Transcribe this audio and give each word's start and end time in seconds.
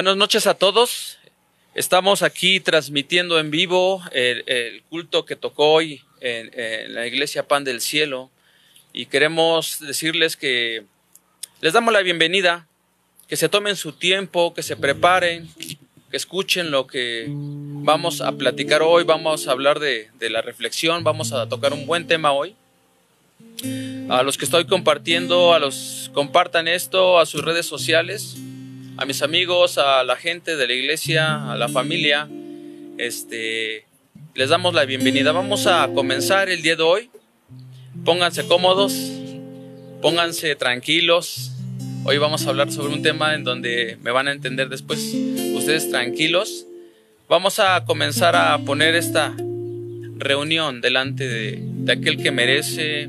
Buenas 0.00 0.16
noches 0.16 0.46
a 0.46 0.54
todos. 0.54 1.18
Estamos 1.74 2.22
aquí 2.22 2.58
transmitiendo 2.58 3.38
en 3.38 3.50
vivo 3.50 4.02
el, 4.12 4.82
culto 4.88 5.26
que 5.26 5.36
tocó 5.36 5.72
hoy 5.72 6.00
en, 6.22 6.94
la 6.94 7.06
iglesia 7.06 7.46
Pan 7.46 7.64
del 7.64 7.82
Cielo 7.82 8.30
y 8.94 9.04
queremos 9.04 9.78
decirles 9.78 10.38
que 10.38 10.84
les 11.60 11.74
damos 11.74 11.92
la 11.92 12.00
bienvenida, 12.00 12.66
que 13.28 13.36
se 13.36 13.50
tomen 13.50 13.76
su 13.76 13.92
tiempo, 13.92 14.54
que 14.54 14.62
se 14.62 14.74
preparen, 14.74 15.50
que 16.10 16.16
escuchen 16.16 16.70
lo 16.70 16.86
que 16.86 17.26
vamos 17.28 18.22
a 18.22 18.32
platicar 18.32 18.80
hoy, 18.80 19.04
vamos 19.04 19.48
a 19.48 19.50
hablar 19.50 19.80
de, 19.80 20.08
de 20.18 20.30
la 20.30 20.40
reflexión, 20.40 21.04
vamos 21.04 21.34
a 21.34 21.46
tocar 21.46 21.74
un 21.74 21.84
buen 21.84 22.06
tema 22.06 22.32
hoy. 22.32 22.54
A 24.08 24.22
los 24.22 24.38
que 24.38 24.46
estoy 24.46 24.64
compartiendo, 24.64 25.52
a 25.52 25.58
los 25.58 26.10
compartan 26.14 26.68
esto 26.68 27.18
a 27.18 27.26
sus 27.26 27.44
redes 27.44 27.66
sociales, 27.66 28.38
a 29.00 29.06
mis 29.06 29.22
amigos, 29.22 29.78
a 29.78 30.04
la 30.04 30.14
gente 30.14 30.56
de 30.56 30.66
la 30.66 30.74
iglesia, 30.74 31.50
a 31.50 31.56
la 31.56 31.68
familia, 31.68 32.28
este, 32.98 33.86
les 34.34 34.50
damos 34.50 34.74
la 34.74 34.84
bienvenida. 34.84 35.32
Vamos 35.32 35.66
a 35.66 35.88
comenzar 35.94 36.50
el 36.50 36.60
día 36.60 36.76
de 36.76 36.82
hoy. 36.82 37.10
Pónganse 38.04 38.46
cómodos, 38.46 38.92
pónganse 40.02 40.54
tranquilos. 40.54 41.52
Hoy 42.04 42.18
vamos 42.18 42.44
a 42.44 42.50
hablar 42.50 42.70
sobre 42.70 42.92
un 42.92 43.02
tema 43.02 43.34
en 43.34 43.42
donde 43.42 43.96
me 44.02 44.10
van 44.10 44.28
a 44.28 44.32
entender 44.32 44.68
después. 44.68 45.14
Ustedes 45.54 45.88
tranquilos. 45.88 46.66
Vamos 47.26 47.58
a 47.58 47.86
comenzar 47.86 48.36
a 48.36 48.58
poner 48.58 48.94
esta 48.94 49.34
reunión 50.18 50.82
delante 50.82 51.26
de, 51.26 51.58
de 51.58 51.92
aquel 51.92 52.22
que 52.22 52.32
merece 52.32 53.08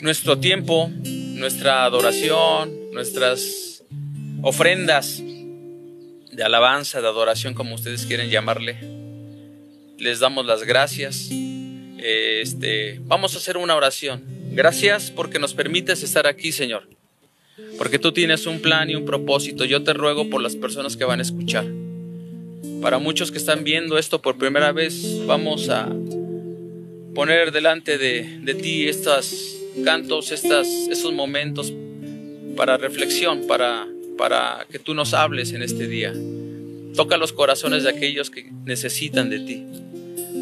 nuestro 0.00 0.38
tiempo, 0.38 0.90
nuestra 1.04 1.84
adoración, 1.84 2.72
nuestras 2.92 3.71
ofrendas 4.42 5.22
de 6.32 6.42
alabanza, 6.42 7.00
de 7.00 7.08
adoración, 7.08 7.54
como 7.54 7.74
ustedes 7.74 8.06
quieren 8.06 8.30
llamarle. 8.30 8.76
Les 9.98 10.20
damos 10.20 10.46
las 10.46 10.64
gracias. 10.64 11.30
Este, 11.98 13.00
vamos 13.04 13.34
a 13.34 13.38
hacer 13.38 13.56
una 13.56 13.76
oración. 13.76 14.24
Gracias 14.52 15.10
porque 15.10 15.38
nos 15.38 15.54
permites 15.54 16.02
estar 16.02 16.26
aquí, 16.26 16.52
Señor. 16.52 16.88
Porque 17.78 17.98
tú 17.98 18.12
tienes 18.12 18.46
un 18.46 18.60
plan 18.60 18.90
y 18.90 18.94
un 18.94 19.04
propósito. 19.04 19.64
Yo 19.64 19.82
te 19.82 19.92
ruego 19.92 20.28
por 20.28 20.42
las 20.42 20.56
personas 20.56 20.96
que 20.96 21.04
van 21.04 21.20
a 21.20 21.22
escuchar. 21.22 21.66
Para 22.80 22.98
muchos 22.98 23.30
que 23.30 23.38
están 23.38 23.62
viendo 23.62 23.96
esto 23.96 24.20
por 24.20 24.38
primera 24.38 24.72
vez, 24.72 25.24
vamos 25.26 25.68
a 25.68 25.88
poner 27.14 27.52
delante 27.52 27.98
de, 27.98 28.40
de 28.40 28.54
ti 28.54 28.88
estas 28.88 29.56
cantos, 29.84 30.32
estas, 30.32 30.66
momentos 31.12 31.72
para 32.56 32.76
reflexión, 32.76 33.46
para, 33.46 33.86
para 34.18 34.66
que 34.70 34.78
tú 34.78 34.94
nos 34.94 35.14
hables 35.14 35.52
en 35.52 35.62
este 35.62 35.86
día. 35.88 36.12
Toca 36.94 37.16
los 37.16 37.32
corazones 37.32 37.84
de 37.84 37.90
aquellos 37.90 38.30
que 38.30 38.50
necesitan 38.64 39.30
de 39.30 39.40
ti. 39.40 39.64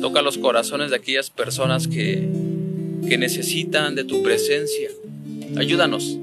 Toca 0.00 0.22
los 0.22 0.38
corazones 0.38 0.90
de 0.90 0.96
aquellas 0.96 1.30
personas 1.30 1.86
que, 1.86 2.28
que 3.08 3.18
necesitan 3.18 3.94
de 3.94 4.04
tu 4.04 4.22
presencia. 4.22 4.90
Ayúdanos. 5.56 6.16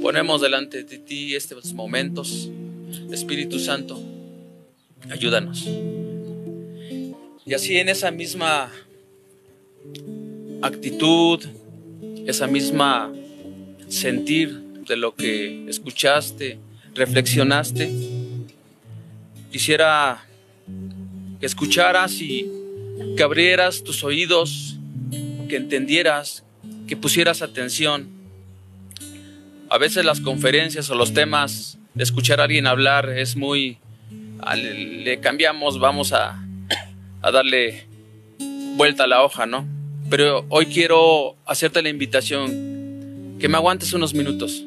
Ponemos 0.00 0.40
delante 0.40 0.84
de 0.84 0.98
ti 0.98 1.34
estos 1.34 1.72
momentos. 1.74 2.50
Espíritu 3.12 3.58
Santo, 3.58 4.00
ayúdanos. 5.10 5.68
Y 7.44 7.54
así 7.54 7.76
en 7.76 7.88
esa 7.88 8.10
misma 8.10 8.70
actitud, 10.62 11.44
esa 12.26 12.46
misma 12.46 13.12
sentir 13.88 14.60
de 14.86 14.96
lo 14.96 15.14
que 15.14 15.68
escuchaste, 15.68 16.58
reflexionaste. 17.00 17.90
Quisiera 19.50 20.22
que 21.40 21.46
escucharas 21.46 22.20
y 22.20 22.46
que 23.16 23.22
abrieras 23.22 23.82
tus 23.82 24.04
oídos, 24.04 24.76
que 25.48 25.56
entendieras, 25.56 26.44
que 26.86 26.96
pusieras 26.96 27.40
atención. 27.42 28.08
A 29.70 29.78
veces 29.78 30.04
las 30.04 30.20
conferencias 30.20 30.90
o 30.90 30.94
los 30.94 31.14
temas 31.14 31.78
de 31.94 32.04
escuchar 32.04 32.40
a 32.40 32.44
alguien 32.44 32.66
hablar 32.66 33.08
es 33.08 33.36
muy... 33.36 33.78
Le 34.56 35.20
cambiamos, 35.20 35.78
vamos 35.78 36.12
a, 36.12 36.42
a 37.22 37.30
darle 37.30 37.86
vuelta 38.76 39.04
a 39.04 39.06
la 39.06 39.22
hoja, 39.22 39.46
¿no? 39.46 39.66
Pero 40.08 40.44
hoy 40.48 40.66
quiero 40.66 41.36
hacerte 41.46 41.82
la 41.82 41.88
invitación, 41.88 43.36
que 43.38 43.48
me 43.48 43.56
aguantes 43.56 43.92
unos 43.92 44.12
minutos, 44.12 44.64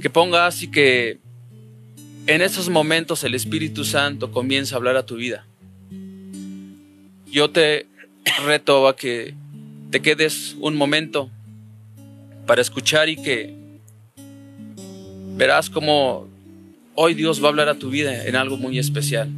que 0.00 0.10
pongas 0.10 0.62
y 0.62 0.70
que 0.70 1.18
en 2.26 2.42
esos 2.42 2.68
momentos 2.68 3.24
el 3.24 3.34
Espíritu 3.34 3.84
Santo 3.84 4.32
comience 4.32 4.74
a 4.74 4.78
hablar 4.78 4.96
a 4.96 5.06
tu 5.06 5.16
vida. 5.16 5.46
Yo 7.26 7.50
te 7.50 7.86
reto 8.44 8.88
a 8.88 8.96
que 8.96 9.34
te 9.90 10.00
quedes 10.00 10.56
un 10.60 10.76
momento 10.76 11.30
para 12.46 12.62
escuchar 12.62 13.08
y 13.08 13.16
que 13.16 13.54
verás 15.36 15.70
cómo 15.70 16.28
hoy 16.94 17.14
Dios 17.14 17.42
va 17.42 17.46
a 17.46 17.50
hablar 17.50 17.68
a 17.68 17.74
tu 17.74 17.90
vida 17.90 18.26
en 18.26 18.36
algo 18.36 18.56
muy 18.56 18.78
especial. 18.78 19.28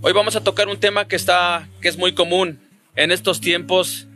Hoy 0.00 0.12
vamos 0.12 0.34
a 0.34 0.42
tocar 0.42 0.68
un 0.68 0.78
tema 0.78 1.06
que 1.06 1.16
está, 1.16 1.68
que 1.80 1.88
es 1.88 1.96
muy 1.96 2.12
común 2.12 2.58
en 2.96 3.12
estos 3.12 3.40
tiempos 3.40 4.08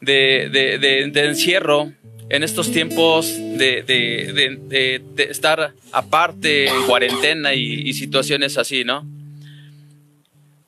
de, 0.00 1.10
encierro, 1.14 1.92
en 2.30 2.42
estos 2.42 2.70
tiempos 2.70 3.34
de, 3.36 5.02
estar 5.30 5.72
aparte, 5.92 6.68
en 6.68 6.82
cuarentena 6.86 7.54
y, 7.54 7.92
situaciones 7.92 8.58
así, 8.58 8.84
¿no? 8.84 9.06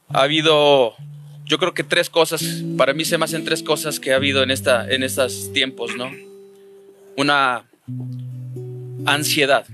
Ha 0.08 0.22
habido, 0.22 0.94
yo 1.44 1.58
creo 1.58 1.74
que 1.74 1.84
tres 1.84 2.10
cosas, 2.10 2.62
para 2.76 2.94
mí 2.94 3.04
se 3.04 3.18
me 3.18 3.24
hacen 3.24 3.44
tres 3.44 3.62
cosas 3.62 4.00
que 4.00 4.12
ha 4.12 4.16
habido 4.16 4.42
en, 4.42 4.50
esta, 4.50 4.90
en 4.90 5.02
estos 5.02 5.52
tiempos, 5.52 5.96
¿no? 5.96 6.10
Una 7.16 7.64
ansiedad. 9.06 9.66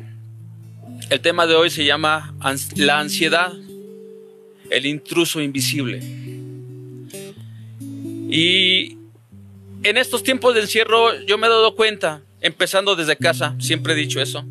El 1.08 1.20
tema 1.20 1.46
de 1.46 1.54
hoy 1.54 1.70
se 1.70 1.84
llama 1.84 2.34
la 2.76 2.98
ansiedad 3.00 3.52
el 4.70 4.86
intruso 4.86 5.40
invisible. 5.40 6.00
Y 8.28 8.95
en 9.86 9.96
estos 9.96 10.22
tiempos 10.22 10.54
de 10.54 10.62
encierro 10.62 11.18
yo 11.26 11.38
me 11.38 11.46
he 11.46 11.50
dado 11.50 11.76
cuenta, 11.76 12.22
empezando 12.40 12.96
desde 12.96 13.16
casa, 13.16 13.54
siempre 13.58 13.92
he 13.92 13.96
dicho 13.96 14.20
eso, 14.20 14.44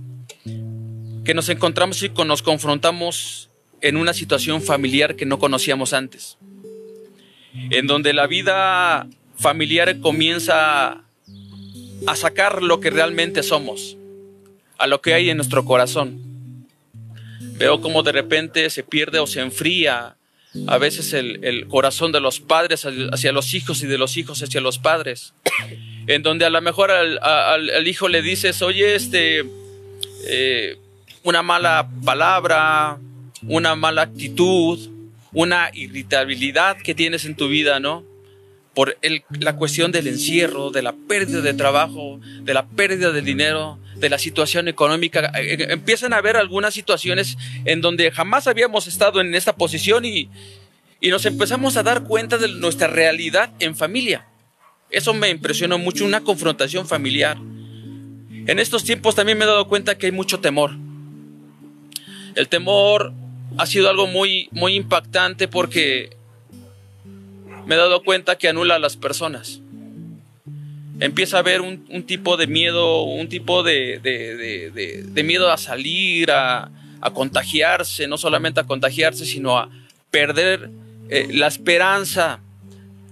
que 1.24 1.34
nos 1.34 1.50
encontramos 1.50 2.02
y 2.04 2.10
nos 2.10 2.42
confrontamos 2.42 3.50
en 3.82 3.98
una 3.98 4.14
situación 4.14 4.62
familiar 4.62 5.16
que 5.16 5.26
no 5.26 5.38
conocíamos 5.38 5.94
antes, 5.94 6.38
en 7.54 7.88
donde 7.88 8.14
la 8.14 8.28
vida 8.28 9.08
familiar 9.38 10.00
comienza 10.00 11.04
a 12.08 12.16
sacar 12.16 12.62
lo 12.62 12.80
que 12.80 12.90
realmente 12.90 13.44
somos, 13.44 13.98
a 14.78 14.88
lo 14.88 15.02
que 15.02 15.14
hay 15.14 15.30
en 15.30 15.38
nuestro 15.38 15.66
corazón. 15.66 16.66
Veo 17.58 17.82
como 17.82 18.04
de 18.04 18.12
repente 18.12 18.70
se 18.70 18.84
pierde 18.84 19.20
o 19.20 19.28
se 19.28 19.42
enfría 19.42 20.18
a 20.68 20.78
veces 20.78 21.14
el, 21.14 21.68
corazón 21.68 22.12
de 22.12 22.20
los 22.20 22.40
padres 22.40 22.86
hacia 22.86 23.32
los 23.32 23.54
hijos 23.54 23.84
y 23.84 23.88
de 23.88 23.98
los 23.98 24.18
hijos 24.18 24.42
hacia 24.42 24.62
los 24.62 24.78
padres. 24.78 25.34
En 26.08 26.22
donde 26.22 26.46
a 26.46 26.50
lo 26.50 26.62
mejor 26.62 26.92
al, 26.92 27.88
hijo 27.88 28.08
le 28.08 28.22
dices, 28.22 28.62
oye, 28.62 28.96
este, 28.96 29.44
eh, 30.28 30.78
una 31.24 31.42
mala 31.42 31.90
palabra, 32.04 32.98
una 33.44 33.76
mala 33.76 34.04
actitud, 34.04 34.80
una 35.34 35.70
irritabilidad 35.74 36.78
que 36.78 36.96
tienes 36.96 37.26
en 37.26 37.36
tu 37.36 37.48
vida, 37.48 37.80
¿no? 37.80 38.04
Por 38.76 38.98
la 39.40 39.56
cuestión 39.56 39.92
del 39.92 40.08
encierro, 40.08 40.70
de 40.70 40.84
la 40.84 40.94
pérdida 40.94 41.42
de 41.42 41.54
trabajo, 41.54 42.20
de 42.42 42.54
la 42.54 42.68
pérdida 42.68 43.12
de 43.12 43.22
dinero, 43.22 43.80
de 43.96 44.10
la 44.10 44.20
situación 44.20 44.68
económica. 44.68 45.32
Eh, 45.40 45.54
eh, 45.54 45.68
empiezan 45.70 46.14
a 46.14 46.18
haber 46.18 46.38
algunas 46.38 46.74
situaciones 46.74 47.38
en 47.64 47.82
donde 47.82 48.12
jamás 48.12 48.48
habíamos 48.48 48.88
estado 48.88 49.22
en 49.22 49.34
esta 49.34 49.56
posición 49.56 50.06
y, 50.06 50.30
y 51.00 51.10
nos 51.10 51.26
empezamos 51.26 51.78
a 51.78 51.84
dar 51.84 52.04
cuenta 52.04 52.38
de 52.38 52.50
nuestra 52.50 52.88
realidad 52.88 53.52
en 53.60 53.76
familia. 53.76 54.28
Eso 54.90 55.14
me 55.14 55.30
impresionó 55.30 55.78
mucho, 55.78 56.06
una 56.06 56.22
confrontación 56.22 56.88
familiar. 56.88 57.38
En 57.38 58.60
estos 58.60 58.84
tiempos 58.84 59.16
también 59.16 59.38
me 59.38 59.46
he 59.46 59.48
dado 59.48 59.68
cuenta 59.68 59.98
que 59.98 60.06
hay 60.06 60.12
mucho 60.12 60.40
temor. 60.40 60.72
El 62.36 62.48
temor 62.48 63.14
ha 63.58 63.66
sido 63.66 63.90
algo 63.90 64.08
muy, 64.08 64.50
muy 64.52 64.76
impactante 64.76 65.48
porque 65.48 66.16
me 67.66 67.76
he 67.76 67.78
dado 67.78 68.04
cuenta 68.04 68.38
que 68.38 68.48
anula 68.48 68.76
a 68.76 68.80
las 68.80 68.98
personas 68.98 69.62
empieza 71.00 71.38
a 71.38 71.40
haber 71.42 71.62
un, 71.62 72.04
tipo 72.04 72.38
de 72.38 72.48
miedo, 72.48 73.04
un 73.04 73.28
tipo 73.28 73.64
de, 73.64 74.00
miedo 75.24 75.52
a 75.52 75.58
salir, 75.58 76.32
a, 76.32 76.72
contagiarse, 77.14 78.08
no 78.08 78.18
solamente 78.18 78.60
a 78.60 78.64
contagiarse, 78.64 79.26
sino 79.26 79.60
a 79.60 79.70
perder 80.10 80.72
eh, 81.10 81.28
la 81.32 81.46
esperanza 81.46 82.40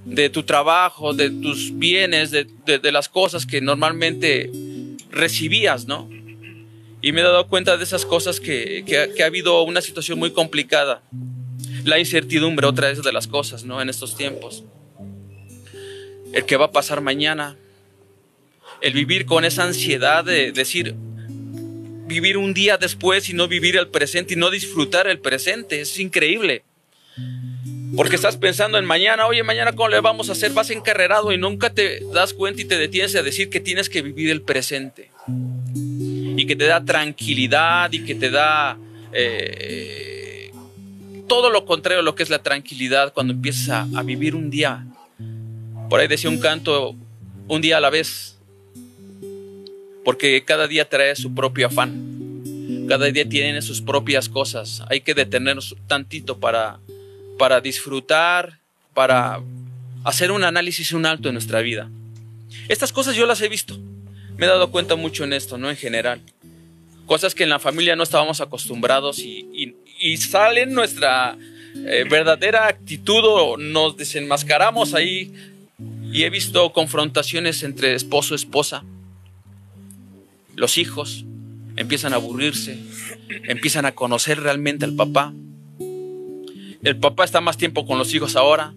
de 0.04 0.30
tu 0.30 0.42
trabajo, 0.44 1.14
de 1.14 1.30
tus 1.30 1.78
bienes, 1.78 2.32
de, 2.32 2.48
las 2.92 3.08
cosas 3.08 3.46
que 3.46 3.62
normalmente 3.62 4.50
recibías, 5.12 5.86
¿no? 5.86 6.10
Y 7.04 7.12
me 7.12 7.22
he 7.22 7.24
dado 7.24 7.48
cuenta 7.48 7.78
de 7.78 7.84
esas 7.84 8.06
cosas 8.06 8.40
que, 8.40 8.84
que, 8.88 9.24
ha 9.24 9.26
habido 9.28 9.62
una 9.62 9.82
situación 9.82 10.18
muy 10.18 10.32
complicada. 10.32 11.04
La 11.86 12.00
incertidumbre, 12.00 12.68
otra 12.68 12.90
vez 12.90 13.02
de 13.02 13.12
las 13.12 13.28
cosas, 13.28 13.64
¿no? 13.64 13.82
En 13.82 13.90
estos 13.90 14.16
tiempos. 14.16 14.64
El 16.32 16.46
que 16.46 16.58
va 16.58 16.66
a 16.66 16.72
pasar 16.72 17.02
mañana. 17.02 17.58
El 18.82 18.94
vivir 18.94 19.26
con 19.26 19.46
esa 19.46 19.64
ansiedad 19.64 20.24
de 20.24 20.52
decir, 20.52 20.96
vivir 22.08 22.38
un 22.38 22.54
día 22.54 22.78
después 22.78 23.30
y 23.30 23.34
no 23.34 23.48
vivir 23.48 23.78
el 23.78 23.88
presente 23.88 24.34
y 24.34 24.38
no 24.38 24.50
disfrutar 24.50 25.08
el 25.08 25.20
presente. 25.20 25.82
Es 25.82 26.00
increíble. 26.00 26.64
Porque 27.96 28.16
estás 28.16 28.38
pensando 28.38 28.80
en 28.80 28.86
mañana, 28.86 29.28
oye, 29.28 29.44
mañana 29.44 29.74
cómo 29.74 29.90
le 29.90 30.00
vamos 30.00 30.30
a 30.30 30.32
hacer, 30.32 30.52
vas 30.52 30.72
encarrerado 30.72 31.32
y 31.32 31.38
nunca 31.38 31.72
te 31.72 32.00
das 32.12 32.34
cuenta 32.34 32.62
y 32.62 32.66
te 32.66 32.78
detienes 32.78 33.16
a 33.16 33.22
decir 33.22 33.50
que 33.50 33.60
tienes 33.60 33.88
que 33.88 34.02
vivir 34.02 34.32
el 34.32 34.42
presente. 34.42 35.12
Y 35.28 36.48
que 36.48 36.56
te 36.56 36.66
da 36.66 36.84
tranquilidad 36.84 37.92
y 37.92 38.04
que 38.04 38.16
te 38.16 38.32
da 38.32 38.78
eh, 39.12 40.13
todo 41.28 41.50
lo 41.50 41.66
contrario 41.66 42.00
a 42.00 42.04
lo 42.04 42.16
que 42.16 42.24
es 42.24 42.30
la 42.30 42.44
tranquilidad 42.44 43.14
cuando 43.14 43.34
empiezas 43.34 43.88
a, 43.94 44.04
vivir 44.04 44.36
un 44.36 44.50
día. 44.50 44.86
Por 45.90 46.00
ahí 46.00 46.08
decía 46.08 46.30
un 46.30 46.40
canto, 46.40 46.96
un 47.48 47.62
día 47.62 47.78
a 47.78 47.82
la 47.82 47.90
vez. 47.90 48.38
Porque 50.04 50.44
cada 50.44 50.68
día 50.68 50.90
trae 50.90 51.16
su 51.16 51.34
propio 51.34 51.68
afán. 51.68 52.86
Cada 52.88 53.06
día 53.06 53.28
tiene 53.28 53.62
sus 53.62 53.82
propias 53.82 54.28
cosas. 54.28 54.84
Hay 54.90 55.02
que 55.02 55.14
detenernos 55.14 55.76
tantito 55.88 56.40
para 56.40 56.80
para 57.38 57.62
disfrutar, 57.62 58.60
para 58.94 59.42
hacer 60.04 60.32
un 60.32 60.44
análisis, 60.44 60.92
un 60.94 61.06
alto 61.06 61.30
en 61.30 61.34
nuestra 61.36 61.62
vida. 61.62 61.90
Estas 62.68 62.94
cosas 62.94 63.16
yo 63.16 63.26
las 63.26 63.42
he 63.42 63.50
visto. 63.50 63.78
Me 64.38 64.46
he 64.46 64.50
dado 64.50 64.72
cuenta 64.72 64.96
mucho 64.96 65.24
en 65.24 65.34
esto, 65.34 65.58
¿no? 65.58 65.70
En 65.70 65.78
general. 65.78 66.22
Cosas 67.06 67.36
que 67.36 67.44
en 67.44 67.50
la 67.50 67.60
familia 67.60 67.96
no 67.96 68.04
estábamos 68.04 68.42
acostumbrados 68.42 69.20
y, 69.20 69.76
salen 70.18 70.74
nuestra 70.74 71.38
eh, 71.76 72.06
verdadera 72.10 72.68
actitud 72.68 73.58
nos 73.58 73.98
desenmascaramos 73.98 74.94
ahí. 74.94 75.34
Y 76.12 76.24
he 76.24 76.30
visto 76.30 76.72
confrontaciones 76.74 77.64
entre 77.64 77.96
esposo 77.96 78.36
y 78.36 78.38
esposa. 78.38 78.84
Los 80.56 80.78
hijos 80.78 81.26
empiezan 81.76 82.14
a 82.14 82.18
aburrirse, 82.18 82.78
empiezan 83.48 83.86
a 83.88 83.94
conocer 83.94 84.40
realmente 84.40 84.86
al 84.86 84.94
papá, 84.94 85.34
el 86.84 86.98
papá 86.98 87.24
está 87.24 87.40
más 87.40 87.58
tiempo 87.58 87.86
con 87.86 87.98
los 87.98 88.14
hijos 88.14 88.36
ahora. 88.36 88.74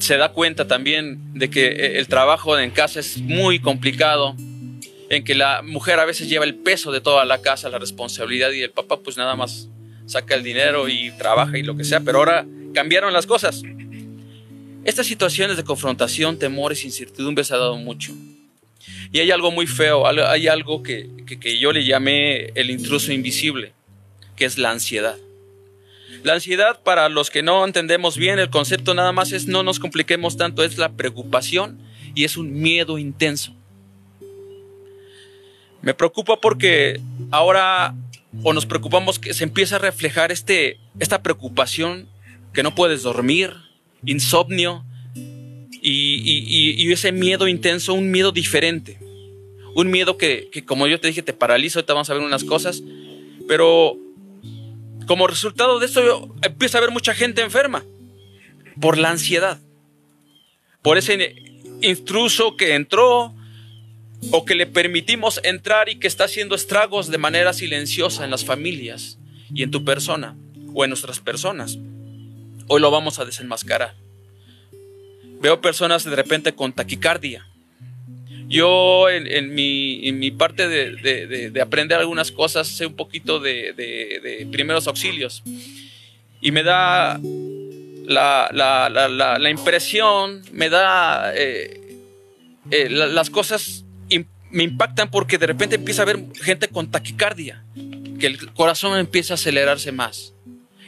Se 0.00 0.16
da 0.16 0.32
cuenta 0.32 0.66
también 0.66 1.32
de 1.32 1.48
que 1.48 1.66
eh, 1.66 1.98
el 1.98 2.08
trabajo 2.08 2.58
en 2.58 2.70
casa 2.70 2.98
es 3.00 3.18
muy 3.18 3.60
complicado, 3.60 4.34
en 5.08 5.24
que 5.24 5.34
la 5.34 5.62
mujer 5.62 6.00
a 6.00 6.04
veces 6.04 6.28
lleva 6.28 6.44
el 6.44 6.56
peso 6.56 6.90
de 6.90 7.00
toda 7.00 7.24
la 7.24 7.40
casa, 7.40 7.68
la 7.68 7.78
responsabilidad, 7.78 8.50
y 8.50 8.62
el 8.62 8.70
papá 8.70 8.98
pues 8.98 9.16
nada 9.16 9.36
más 9.36 9.68
saca 10.08 10.34
el 10.34 10.42
dinero 10.42 10.88
y 10.88 11.10
trabaja 11.12 11.58
y 11.58 11.62
lo 11.62 11.76
que 11.76 11.84
sea, 11.84 12.00
pero 12.00 12.18
ahora 12.18 12.46
cambiaron 12.74 13.12
las 13.12 13.26
cosas. 13.26 13.62
Estas 14.84 15.06
situaciones 15.06 15.56
de 15.56 15.64
confrontación, 15.64 16.38
temores, 16.38 16.84
incertidumbres 16.84 17.52
ha 17.52 17.58
dado 17.58 17.76
mucho. 17.76 18.14
Y 19.12 19.20
hay 19.20 19.30
algo 19.30 19.50
muy 19.50 19.66
feo, 19.66 20.06
hay 20.06 20.48
algo 20.48 20.82
que, 20.82 21.08
que 21.26 21.58
yo 21.58 21.72
le 21.72 21.84
llamé 21.84 22.46
el 22.54 22.70
intruso 22.70 23.12
invisible, 23.12 23.72
que 24.34 24.46
es 24.46 24.56
la 24.56 24.70
ansiedad. 24.70 25.16
La 26.22 26.34
ansiedad, 26.34 26.80
para 26.82 27.08
los 27.08 27.30
que 27.30 27.42
no 27.42 27.64
entendemos 27.64 28.16
bien 28.16 28.38
el 28.38 28.50
concepto, 28.50 28.94
nada 28.94 29.12
más 29.12 29.32
es 29.32 29.46
no 29.46 29.62
nos 29.62 29.78
compliquemos 29.78 30.36
tanto, 30.36 30.64
es 30.64 30.78
la 30.78 30.90
preocupación 30.90 31.78
y 32.14 32.24
es 32.24 32.36
un 32.36 32.52
miedo 32.52 32.98
intenso. 32.98 33.54
Me 35.82 35.94
preocupa 35.94 36.40
porque 36.40 37.00
ahora 37.30 37.94
o 38.42 38.52
nos 38.52 38.66
preocupamos 38.66 39.18
que 39.18 39.34
se 39.34 39.44
empieza 39.44 39.76
a 39.76 39.78
reflejar 39.78 40.32
este, 40.32 40.78
esta 40.98 41.22
preocupación 41.22 42.08
que 42.52 42.62
no 42.62 42.74
puedes 42.74 43.02
dormir, 43.02 43.54
insomnio 44.04 44.84
y, 45.14 46.76
y, 46.76 46.92
ese 46.92 47.12
miedo 47.12 47.48
intenso, 47.48 47.94
un 47.94 48.10
miedo 48.10 48.32
diferente. 48.32 48.98
Un 49.74 49.90
miedo 49.90 50.16
que, 50.16 50.48
que, 50.50 50.64
como 50.64 50.86
yo 50.86 50.98
te 50.98 51.08
dije, 51.08 51.22
te 51.22 51.32
paraliza. 51.32 51.78
Ahorita 51.78 51.94
vamos 51.94 52.10
a 52.10 52.14
ver 52.14 52.22
unas 52.22 52.42
cosas. 52.42 52.82
Pero 53.46 53.96
como 55.06 55.26
resultado 55.26 55.78
de 55.78 55.86
esto 55.86 56.34
empieza 56.42 56.78
a 56.78 56.80
haber 56.80 56.92
mucha 56.92 57.14
gente 57.14 57.42
enferma 57.42 57.84
por 58.80 58.98
la 58.98 59.10
ansiedad, 59.10 59.58
por 60.82 60.98
ese 60.98 61.34
intruso 61.80 62.56
que 62.56 62.74
entró 62.74 63.34
o 64.30 64.44
que 64.44 64.54
le 64.54 64.66
permitimos 64.66 65.40
entrar 65.44 65.88
y 65.88 65.96
que 65.96 66.06
está 66.06 66.24
haciendo 66.24 66.54
estragos 66.54 67.08
de 67.08 67.18
manera 67.18 67.52
silenciosa 67.52 68.24
en 68.24 68.30
las 68.30 68.44
familias 68.44 69.18
y 69.54 69.62
en 69.62 69.70
tu 69.70 69.84
persona 69.84 70.36
o 70.74 70.84
en 70.84 70.90
nuestras 70.90 71.20
personas. 71.20 71.78
Hoy 72.66 72.80
lo 72.80 72.90
vamos 72.90 73.18
a 73.18 73.24
desenmascarar. 73.24 73.94
Veo 75.40 75.60
personas 75.60 76.04
de 76.04 76.16
repente 76.16 76.54
con 76.54 76.72
taquicardia, 76.72 77.46
yo 78.48 79.10
en, 79.10 79.54
mi, 79.54 80.30
parte 80.30 80.68
de, 80.68 81.60
aprender 81.60 81.98
algunas 81.98 82.32
cosas 82.32 82.66
sé 82.66 82.86
un 82.86 82.94
poquito 82.94 83.40
de, 83.40 84.48
primeros 84.50 84.86
auxilios 84.88 85.42
y 86.40 86.50
me 86.50 86.62
da 86.62 87.20
la, 88.06 89.50
impresión, 89.50 90.42
me 90.50 90.70
da 90.70 91.34
eh, 91.34 91.98
eh, 92.70 92.88
las 92.88 93.28
cosas 93.28 93.84
me 94.50 94.64
impactan 94.64 95.10
porque 95.10 95.38
de 95.38 95.46
repente 95.46 95.76
empieza 95.76 96.02
a 96.02 96.04
haber 96.04 96.24
gente 96.40 96.68
con 96.68 96.90
taquicardia, 96.90 97.64
que 98.18 98.26
el 98.26 98.52
corazón 98.52 98.98
empieza 98.98 99.34
a 99.34 99.36
acelerarse 99.36 99.92
más. 99.92 100.34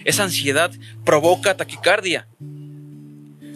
Esa 0.04 0.24
ansiedad 0.24 0.72
provoca 1.04 1.56
taquicardia 1.56 2.26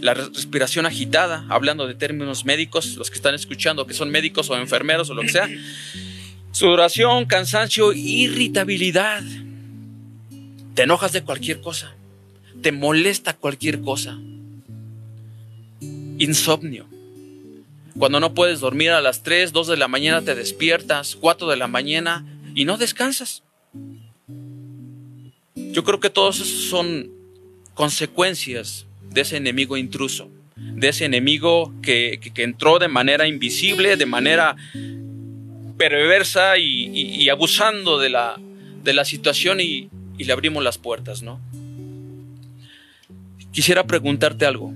la 0.00 0.12
respiración 0.12 0.84
agitada, 0.84 1.46
hablando 1.49 1.87
de 1.87 1.94
términos 1.94 2.44
médicos, 2.44 2.96
los 2.96 3.08
que 3.08 3.16
están 3.16 3.34
escuchando, 3.34 3.87
que 3.87 3.94
son 3.94 4.11
médicos 4.11 4.50
o 4.50 4.56
enfermeros 4.56 5.08
o 5.08 5.14
lo 5.14 5.22
que 5.22 5.31
sea, 5.31 5.49
sudoración, 6.52 7.25
cansancio, 7.25 7.94
irritabilidad. 7.94 9.22
Te 10.75 10.82
enojas 10.82 11.12
de 11.12 11.22
cualquier 11.22 11.62
cosa, 11.62 11.94
te 12.61 12.70
molesta 12.70 13.34
cualquier 13.34 13.81
cosa. 13.81 14.18
Insomnio. 16.18 16.93
Cuando 17.98 18.18
no 18.18 18.34
puedes 18.34 18.60
dormir 18.60 18.90
a 18.90 19.00
las 19.00 19.22
3, 19.22 19.52
2 19.52 19.68
de 19.68 19.76
la 19.76 19.88
mañana 19.88 20.22
te 20.22 20.34
despiertas, 20.34 21.16
4 21.16 21.48
de 21.48 21.56
la 21.56 21.68
mañana 21.68 22.24
y 22.54 22.64
no 22.64 22.76
descansas. 22.76 23.42
Yo 25.54 25.84
creo 25.84 26.00
que 26.00 26.10
todos 26.10 26.40
esos 26.40 26.64
son 26.64 27.10
consecuencias 27.74 28.86
de 29.10 29.20
ese 29.20 29.36
enemigo 29.36 29.76
intruso, 29.76 30.28
de 30.56 30.88
ese 30.88 31.04
enemigo 31.04 31.72
que, 31.82 32.20
entró 32.36 32.78
de 32.78 32.88
manera 32.88 33.28
invisible, 33.28 33.96
de 33.96 34.06
manera 34.06 34.56
perversa 35.76 36.58
y, 36.58 37.28
abusando 37.28 37.98
de 37.98 38.10
la, 38.10 38.40
de 38.82 38.92
la 38.92 39.04
situación 39.04 39.60
y, 39.60 39.88
le 40.16 40.32
abrimos 40.32 40.62
las 40.62 40.78
puertas, 40.78 41.22
¿no? 41.22 41.40
Quisiera 43.52 43.84
preguntarte 43.84 44.46
algo. 44.46 44.72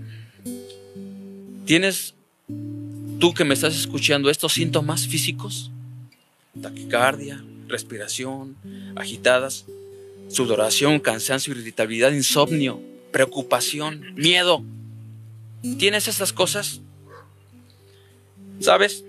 ¿Tienes 1.64 2.14
tú 3.18 3.34
que 3.34 3.44
me 3.44 3.54
estás 3.54 3.76
escuchando 3.76 4.30
estos 4.30 4.52
síntomas 4.52 5.06
físicos? 5.06 5.70
Taquicardia, 6.60 7.44
respiración, 7.68 8.56
agitadas, 8.96 9.66
sudoración, 10.28 11.00
cansancio, 11.00 11.52
irritabilidad, 11.52 12.12
insomnio, 12.12 12.80
preocupación, 13.12 14.14
miedo. 14.14 14.62
¿Tienes 15.78 16.08
esas 16.08 16.32
cosas? 16.32 16.80
¿Sabes? 18.60 19.04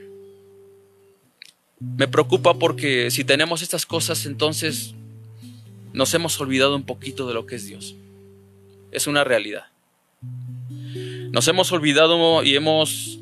Me 1.79 2.07
preocupa 2.07 2.55
porque 2.55 3.09
si 3.11 3.23
tenemos 3.23 3.61
estas 3.61 3.85
cosas, 3.85 4.25
entonces 4.25 4.93
nos 5.93 6.13
hemos 6.13 6.39
olvidado 6.39 6.75
un 6.75 6.83
poquito 6.83 7.27
de 7.27 7.33
lo 7.33 7.45
que 7.45 7.55
es 7.55 7.65
Dios. 7.65 7.95
Es 8.91 9.07
una 9.07 9.23
realidad. 9.23 9.67
Nos 11.31 11.47
hemos 11.47 11.71
olvidado 11.71 12.43
y 12.43 12.55
hemos, 12.55 13.18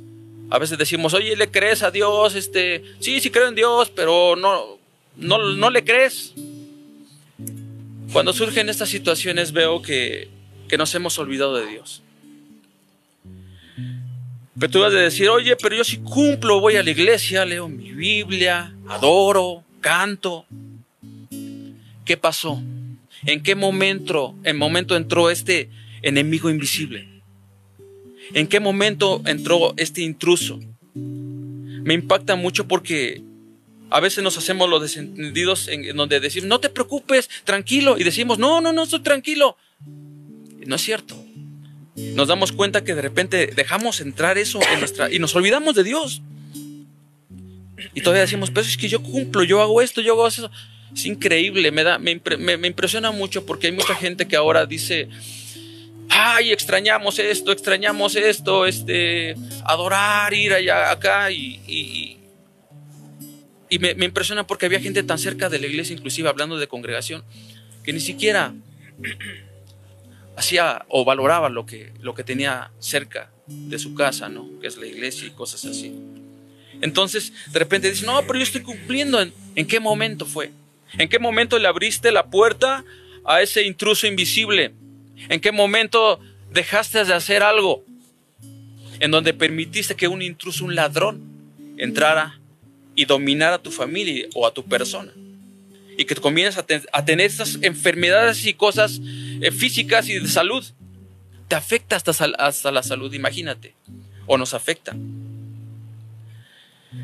a 0.50 0.60
veces 0.60 0.77
decimos, 0.77 1.13
oye, 1.13 1.36
¿le 1.36 1.50
crees 1.50 1.84
a 1.84 1.92
Dios? 1.92 2.36
Este, 2.36 2.84
sí, 3.00 3.20
sí 3.20 3.30
creo 3.30 3.48
en 3.48 3.56
Dios, 3.56 3.92
pero 3.94 4.36
no, 4.36 4.77
no, 5.16 5.38
no 5.54 5.70
le 5.70 5.84
crees. 5.84 6.34
Cuando 8.13 8.34
surgen 8.34 8.70
estas 8.70 8.89
situaciones 8.89 9.51
veo 9.51 9.82
que 9.82 10.30
que 10.68 10.77
nos 10.77 10.94
hemos 10.96 11.18
olvidado 11.18 11.56
de 11.56 11.68
Dios. 11.68 12.01
Pero 14.60 14.72
tú 14.72 14.80
vas 14.80 14.94
a 14.94 14.98
decir, 14.98 15.30
oye, 15.30 15.56
pero 15.56 15.75
yo 15.75 15.84
sí 15.84 15.98
cumplo, 15.98 16.60
voy 16.60 16.75
a 16.75 16.84
la 16.84 16.89
iglesia, 16.89 17.46
leo 17.46 17.68
mi 17.68 17.92
Biblia, 17.92 18.74
adoro, 18.88 19.63
canto. 19.82 20.46
¿Qué 22.06 22.18
pasó? 22.18 22.62
¿En 23.25 23.44
qué 23.44 23.56
momento, 23.56 24.36
en 24.44 24.58
momento 24.58 24.96
entró 24.96 25.30
este 25.30 25.70
enemigo 26.01 26.50
invisible? 26.50 27.08
¿En 28.34 28.48
qué 28.48 28.60
momento 28.60 29.22
entró 29.26 29.74
este 29.78 30.02
intruso? 30.02 30.60
Me 30.94 31.94
impacta 31.94 32.36
mucho 32.36 32.68
porque 32.68 33.24
A 33.90 34.02
veces 34.02 34.22
nos 34.22 34.38
hacemos 34.38 34.70
los 34.70 34.82
desentendidos 34.82 35.70
en 35.70 35.96
donde 35.96 36.20
decimos, 36.20 36.50
no 36.50 36.60
te 36.60 36.70
preocupes, 36.70 37.30
tranquilo. 37.46 37.98
Y 37.98 38.04
decimos, 38.04 38.38
no, 38.38 38.60
no, 38.60 38.74
no, 38.74 38.84
estoy 38.84 39.00
tranquilo. 39.00 39.56
No 40.66 40.76
es 40.76 40.82
cierto. 40.82 41.16
Nos 41.96 42.28
damos 42.28 42.52
cuenta 42.52 42.84
que 42.84 42.94
de 42.94 43.02
repente 43.02 43.48
dejamos 43.56 44.02
entrar 44.02 44.38
eso 44.38 44.60
en 44.74 44.80
nuestra... 44.80 45.12
y 45.12 45.20
nos 45.20 45.36
olvidamos 45.36 45.74
de 45.74 45.84
Dios. 45.84 46.22
Y 47.94 48.02
todavía 48.02 48.22
decimos, 48.22 48.52
pero 48.52 48.68
es 48.68 48.78
que 48.78 48.88
yo 48.88 49.02
cumplo, 49.02 49.44
yo 49.44 49.62
hago 49.62 49.82
esto, 49.82 50.02
yo 50.02 50.14
hago 50.14 50.28
eso. 50.28 50.52
Es 50.94 51.06
increíble, 51.06 51.72
me, 51.72 51.84
da, 51.84 51.98
me, 51.98 52.12
impresiona 52.68 53.12
mucho 53.12 53.46
porque 53.46 53.68
hay 53.68 53.74
mucha 53.74 53.96
gente 53.96 54.28
que 54.28 54.36
ahora 54.36 54.66
dice, 54.66 55.10
ay, 56.10 56.52
extrañamos 56.52 57.20
esto, 57.20 57.52
extrañamos 57.52 58.16
esto, 58.16 58.66
este, 58.66 59.36
adorar, 59.66 60.34
ir 60.34 60.54
allá, 60.54 60.92
acá, 60.92 61.32
y, 61.32 62.18
y, 63.70 63.80
me, 63.80 64.06
impresiona 64.06 64.48
porque 64.48 64.66
había 64.66 64.80
gente 64.80 65.04
tan 65.04 65.20
cerca 65.20 65.50
de 65.50 65.60
la 65.60 65.68
iglesia, 65.68 65.96
inclusive 65.96 66.30
hablando 66.30 66.58
de 66.58 66.68
congregación, 66.68 67.24
que 67.84 67.94
ni 67.94 68.00
siquiera 68.00 68.54
hacía 70.38 70.86
o 70.90 71.04
valoraba 71.04 71.50
lo 71.50 71.66
que, 71.66 71.92
lo 72.00 72.14
que 72.14 72.24
tenía 72.24 72.72
cerca 72.80 73.30
de 73.48 73.80
su 73.80 73.94
casa, 73.96 74.30
¿no? 74.30 74.48
Que 74.62 74.68
es 74.68 74.78
la 74.78 74.86
iglesia 74.86 75.28
y 75.28 75.32
cosas 75.32 75.66
así. 75.66 75.94
Entonces, 76.82 77.34
de 77.52 77.60
repente 77.60 77.90
dice, 77.90 78.06
no, 78.06 78.22
pero 78.22 78.40
yo 78.40 78.44
estoy 78.44 78.62
cumpliendo. 78.62 79.20
¿En 79.56 79.68
qué 79.68 79.80
momento 79.80 80.26
fue? 80.26 80.52
¿En 80.98 81.10
qué 81.10 81.20
momento 81.20 81.58
le 81.58 81.68
abriste 81.68 82.12
la 82.12 82.28
puerta 82.28 82.86
a 83.26 83.42
ese 83.42 83.64
intruso 83.64 84.08
invisible? 84.08 84.74
¿En 85.30 85.40
qué 85.40 85.52
momento 85.52 86.20
dejaste 86.52 87.04
de 87.04 87.14
hacer 87.14 87.44
algo 87.44 87.84
en 89.00 89.12
donde 89.12 89.34
permitiste 89.34 89.96
que 89.96 90.08
un 90.08 90.22
intruso, 90.22 90.66
un 90.66 90.76
ladrón, 90.76 91.22
entrara 91.78 92.40
y 92.96 93.06
dominara 93.06 93.56
a 93.56 93.62
tu 93.62 93.72
familia 93.72 94.28
o 94.34 94.48
a 94.48 94.54
tu 94.54 94.64
persona? 94.64 95.12
Y 95.98 96.06
que 96.06 96.16
comienzas 96.16 96.64
a, 96.92 97.06
tener 97.06 97.26
esas 97.26 97.58
enfermedades 97.62 98.46
y 98.46 98.54
cosas 98.54 99.02
eh, 99.42 99.52
físicas 99.52 100.08
y 100.10 100.20
de 100.20 100.28
salud. 100.28 100.64
Te 101.48 101.56
afecta 101.56 101.96
hasta, 101.96 102.12
hasta 102.12 102.72
la 102.72 102.84
salud, 102.84 103.12
imagínate. 103.14 103.74
O 104.28 104.38
nos 104.38 104.54
afecta 104.54 104.96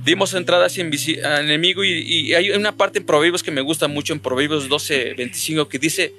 dimos 0.04 0.34
entrada 0.34 0.68
a 0.68 1.40
enemigo 1.40 1.84
y, 1.84 2.34
hay 2.34 2.52
una 2.52 2.76
parte 2.76 3.00
en 3.00 3.06
Proverbios 3.06 3.44
que 3.44 3.52
me 3.52 3.62
gusta 3.62 3.88
mucho, 3.88 4.14
en 4.14 4.20
Proverbios 4.20 4.70
12, 4.70 5.14
25, 5.14 5.70
que 5.70 5.80
dice 5.80 6.14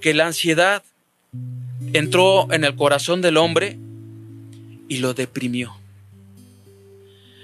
que 0.00 0.14
la 0.14 0.26
ansiedad 0.26 0.82
entró 1.92 2.52
en 2.52 2.64
el 2.64 2.76
corazón 2.76 3.20
del 3.20 3.36
hombre 3.36 3.78
y 4.88 4.98
lo 4.98 5.14
deprimió. 5.14 5.76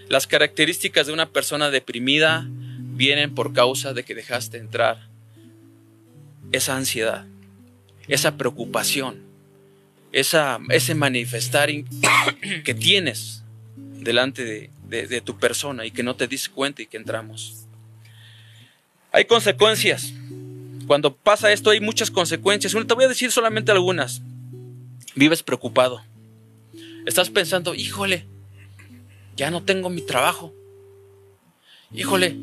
Las 0.09 0.27
características 0.27 1.07
de 1.07 1.13
una 1.13 1.31
persona 1.31 1.71
deprimida 1.71 2.47
vienen 2.49 3.35
por 3.35 3.53
causa 3.53 3.93
de 3.93 4.05
que 4.05 4.15
dejaste 4.15 4.59
entrar 4.59 5.09
esa 6.53 6.77
ansiedad, 6.77 7.27
esa 8.09 8.37
preocupación, 8.37 9.21
esa, 10.13 10.61
ese 10.71 10.95
manifestar 10.95 11.69
que 12.65 12.75
tienes 12.75 13.43
delante 13.77 14.45
de, 14.45 14.71
de, 14.89 15.21
tu 15.21 15.39
persona 15.39 15.85
y 15.85 15.91
que 15.91 16.03
no 16.03 16.15
te 16.15 16.29
dis 16.29 16.49
cuenta 16.49 16.83
y 16.83 16.87
que 16.87 16.97
entramos. 16.97 17.67
Hay 19.13 19.25
consecuencias. 19.25 20.13
Cuando 20.87 21.17
pasa 21.17 21.53
esto 21.53 21.71
hay 21.71 21.81
muchas 21.81 22.11
consecuencias. 22.11 22.73
Te 22.87 22.95
voy 22.95 23.05
a 23.05 23.09
decir 23.09 23.33
solamente 23.33 23.73
algunas. 23.73 24.23
Vives 25.15 25.43
preocupado. 25.43 26.03
Estás 27.07 27.31
pensando, 27.31 27.75
híjole, 27.75 28.27
ya 29.37 29.51
no 29.51 29.63
tengo 29.63 29.91
mi 29.91 30.03
trabajo. 30.03 30.53
Híjole, 31.93 32.37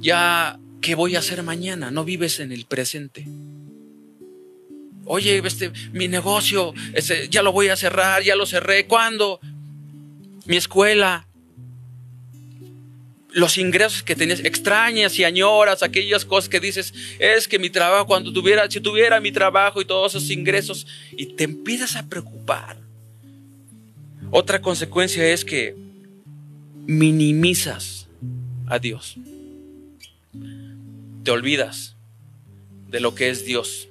ya, 0.00 0.58
¿qué 0.80 0.94
voy 0.94 1.16
a 1.16 1.20
hacer 1.20 1.42
mañana? 1.42 1.90
No 1.90 2.04
vives 2.04 2.40
en 2.40 2.52
el 2.52 2.66
presente. 2.66 3.26
Oye, 5.04 5.42
este, 5.44 5.72
mi 5.92 6.08
negocio, 6.08 6.74
ya 7.30 7.42
lo 7.42 7.52
voy 7.52 7.68
a 7.68 7.76
cerrar, 7.76 8.22
ya 8.22 8.36
lo 8.36 8.46
cerré. 8.46 8.86
¿Cuándo? 8.86 9.40
Mi 10.46 10.56
escuela, 10.56 11.26
los 13.32 13.58
ingresos 13.58 14.02
que 14.02 14.14
tenías, 14.14 14.40
extrañas 14.40 15.18
y 15.18 15.24
añoras 15.24 15.82
aquellas 15.82 16.24
cosas 16.24 16.48
que 16.48 16.60
dices, 16.60 16.92
es 17.18 17.48
que 17.48 17.58
mi 17.58 17.70
trabajo, 17.70 18.06
cuando 18.06 18.32
tuviera, 18.32 18.70
si 18.70 18.80
tuviera 18.80 19.20
mi 19.20 19.32
trabajo 19.32 19.80
y 19.80 19.84
todos 19.84 20.14
esos 20.14 20.30
ingresos, 20.30 20.86
y 21.16 21.26
te 21.26 21.44
empiezas 21.44 21.96
a 21.96 22.08
preocupar. 22.08 22.76
Otra 24.30 24.60
consecuencia 24.60 25.26
es 25.26 25.44
que 25.44 25.76
minimizas 26.86 28.08
a 28.66 28.78
Dios. 28.78 29.16
Te 31.22 31.30
olvidas 31.30 31.96
de 32.88 33.00
lo 33.00 33.14
que 33.14 33.30
es 33.30 33.44
Dios. 33.44 33.88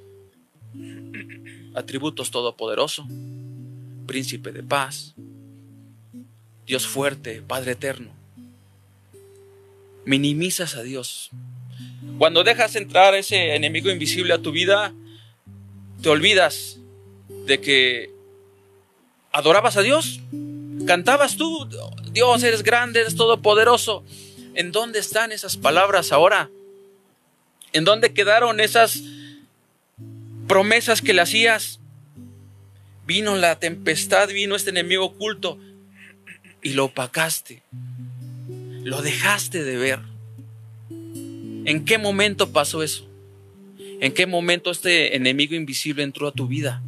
Atributos 1.73 2.31
todopoderoso, 2.31 3.07
príncipe 4.05 4.51
de 4.51 4.63
paz, 4.63 5.15
Dios 6.65 6.85
fuerte, 6.85 7.41
Padre 7.41 7.73
eterno 7.73 8.20
minimizas 10.05 10.75
a 10.75 10.83
Dios. 10.83 11.29
Cuando 12.17 12.43
dejas 12.43 12.75
entrar 12.75 13.15
ese 13.15 13.55
enemigo 13.55 13.89
invisible 13.89 14.33
a 14.33 14.41
tu 14.41 14.51
vida, 14.51 14.93
te 16.01 16.09
olvidas 16.09 16.77
de 17.45 17.61
que 17.61 18.11
adorabas 19.31 19.77
a 19.77 19.81
Dios, 19.81 20.19
cantabas 20.85 21.37
tú, 21.37 21.67
Dios 22.11 22.43
eres 22.43 22.63
grande, 22.63 23.01
eres 23.01 23.15
todopoderoso. 23.15 24.03
¿En 24.53 24.71
dónde 24.71 24.99
están 24.99 25.31
esas 25.31 25.57
palabras 25.57 26.11
ahora? 26.11 26.49
¿En 27.73 27.85
dónde 27.85 28.13
quedaron 28.13 28.59
esas 28.59 29.01
promesas 30.47 31.01
que 31.01 31.13
le 31.13 31.21
hacías? 31.21 31.79
Vino 33.05 33.35
la 33.35 33.59
tempestad, 33.59 34.27
vino 34.29 34.55
este 34.55 34.71
enemigo 34.71 35.05
oculto 35.05 35.57
y 36.61 36.73
lo 36.73 36.85
opacaste 36.85 37.63
lo 38.83 39.01
dejaste 39.01 39.63
de 39.63 39.77
ver. 39.77 39.99
¿En 41.65 41.85
qué 41.85 41.97
momento 41.97 42.51
pasó 42.51 42.83
eso? 42.83 43.07
¿En 43.99 44.13
qué 44.13 44.25
momento 44.25 44.71
este 44.71 45.15
enemigo 45.15 45.55
invisible 45.55 46.03
entró 46.03 46.27
a 46.27 46.31
tu 46.31 46.47
vida? 46.47 46.81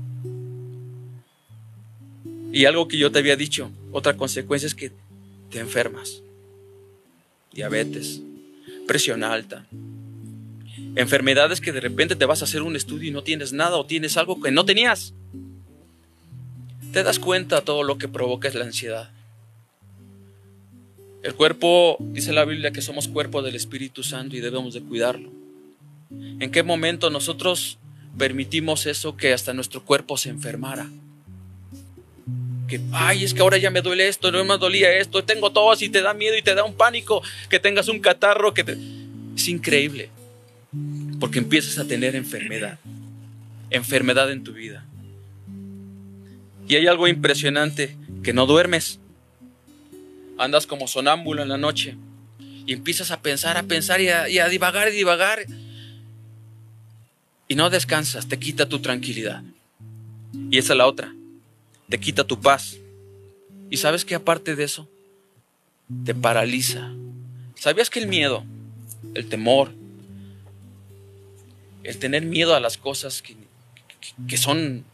Y 2.51 2.65
algo 2.65 2.87
que 2.87 2.97
yo 2.97 3.11
te 3.11 3.19
había 3.19 3.35
dicho, 3.35 3.71
otra 3.91 4.17
consecuencia 4.17 4.67
es 4.67 4.75
que 4.75 4.91
te 5.49 5.59
enfermas. 5.59 6.21
Diabetes, 7.51 8.21
presión 8.87 9.23
alta, 9.23 9.67
enfermedades 10.95 11.61
que 11.61 11.71
de 11.71 11.81
repente 11.81 12.15
te 12.15 12.25
vas 12.25 12.41
a 12.41 12.45
hacer 12.45 12.63
un 12.63 12.75
estudio 12.75 13.09
y 13.09 13.11
no 13.11 13.23
tienes 13.23 13.53
nada 13.53 13.77
o 13.77 13.85
tienes 13.85 14.17
algo 14.17 14.41
que 14.41 14.51
no 14.51 14.65
tenías. 14.65 15.13
Te 16.91 17.03
das 17.03 17.19
cuenta 17.19 17.57
de 17.57 17.61
todo 17.63 17.83
lo 17.83 17.97
que 17.99 18.07
provoca 18.07 18.47
es 18.47 18.55
la 18.55 18.65
ansiedad. 18.65 19.12
El 21.23 21.35
cuerpo, 21.35 21.95
dice 21.99 22.33
la 22.33 22.43
Biblia, 22.43 22.71
que 22.71 22.81
somos 22.81 23.07
cuerpo 23.07 23.41
del 23.41 23.55
Espíritu 23.55 24.03
Santo 24.03 24.35
y 24.35 24.41
debemos 24.41 24.73
de 24.73 24.81
cuidarlo. 24.81 25.31
¿En 26.11 26.51
qué 26.51 26.63
momento 26.63 27.09
nosotros 27.09 27.77
permitimos 28.17 28.85
eso 28.85 29.15
que 29.15 29.31
hasta 29.31 29.53
nuestro 29.53 29.85
cuerpo 29.85 30.17
se 30.17 30.29
enfermara? 30.29 30.89
Que, 32.67 32.81
ay, 32.91 33.23
es 33.23 33.33
que 33.33 33.39
ahora 33.39 33.57
ya 33.57 33.71
me 33.71 33.81
duele 33.81 34.09
esto, 34.09 34.33
no 34.33 34.43
me 34.43 34.57
dolía 34.57 34.97
esto, 34.97 35.23
tengo 35.23 35.49
tos 35.51 35.81
y 35.81 35.87
te 35.87 36.01
da 36.01 36.13
miedo 36.13 36.37
y 36.37 36.41
te 36.41 36.55
da 36.55 36.65
un 36.65 36.75
pánico, 36.75 37.23
que 37.49 37.59
tengas 37.59 37.87
un 37.87 37.99
catarro, 37.99 38.53
que 38.53 38.77
Es 39.37 39.47
increíble, 39.47 40.09
porque 41.21 41.39
empiezas 41.39 41.79
a 41.79 41.87
tener 41.87 42.17
enfermedad, 42.17 42.79
enfermedad 43.69 44.29
en 44.29 44.43
tu 44.43 44.51
vida. 44.51 44.85
Y 46.67 46.75
hay 46.75 46.87
algo 46.87 47.07
impresionante, 47.07 47.95
que 48.23 48.33
no 48.33 48.45
duermes 48.45 48.99
andas 50.43 50.67
como 50.67 50.87
sonámbulo 50.87 51.41
en 51.41 51.49
la 51.49 51.57
noche 51.57 51.95
y 52.65 52.73
empiezas 52.73 53.11
a 53.11 53.21
pensar, 53.21 53.57
a 53.57 53.63
pensar 53.63 54.01
y 54.01 54.09
a, 54.09 54.49
divagar 54.49 54.89
y 54.89 54.91
divagar 54.91 55.45
y 57.47 57.55
no 57.55 57.69
descansas, 57.69 58.27
te 58.27 58.39
quita 58.39 58.69
tu 58.69 58.79
tranquilidad. 58.79 59.43
Y 60.49 60.57
esa 60.57 60.73
es 60.73 60.77
la 60.77 60.87
otra, 60.87 61.13
te 61.89 61.99
quita 61.99 62.23
tu 62.23 62.39
paz. 62.39 62.77
Y 63.69 63.77
sabes 63.77 64.05
que 64.05 64.15
aparte 64.15 64.55
de 64.55 64.63
eso, 64.63 64.87
te 66.05 66.15
paraliza. 66.15 66.91
¿Sabías 67.55 67.89
que 67.89 67.99
el 67.99 68.07
miedo, 68.07 68.43
el 69.13 69.27
temor, 69.27 69.73
el 71.83 71.97
tener 71.97 72.23
miedo 72.23 72.55
a 72.55 72.59
las 72.59 72.77
cosas 72.77 73.21
que, 73.21 73.35
que, 74.27 74.37
son 74.37 74.85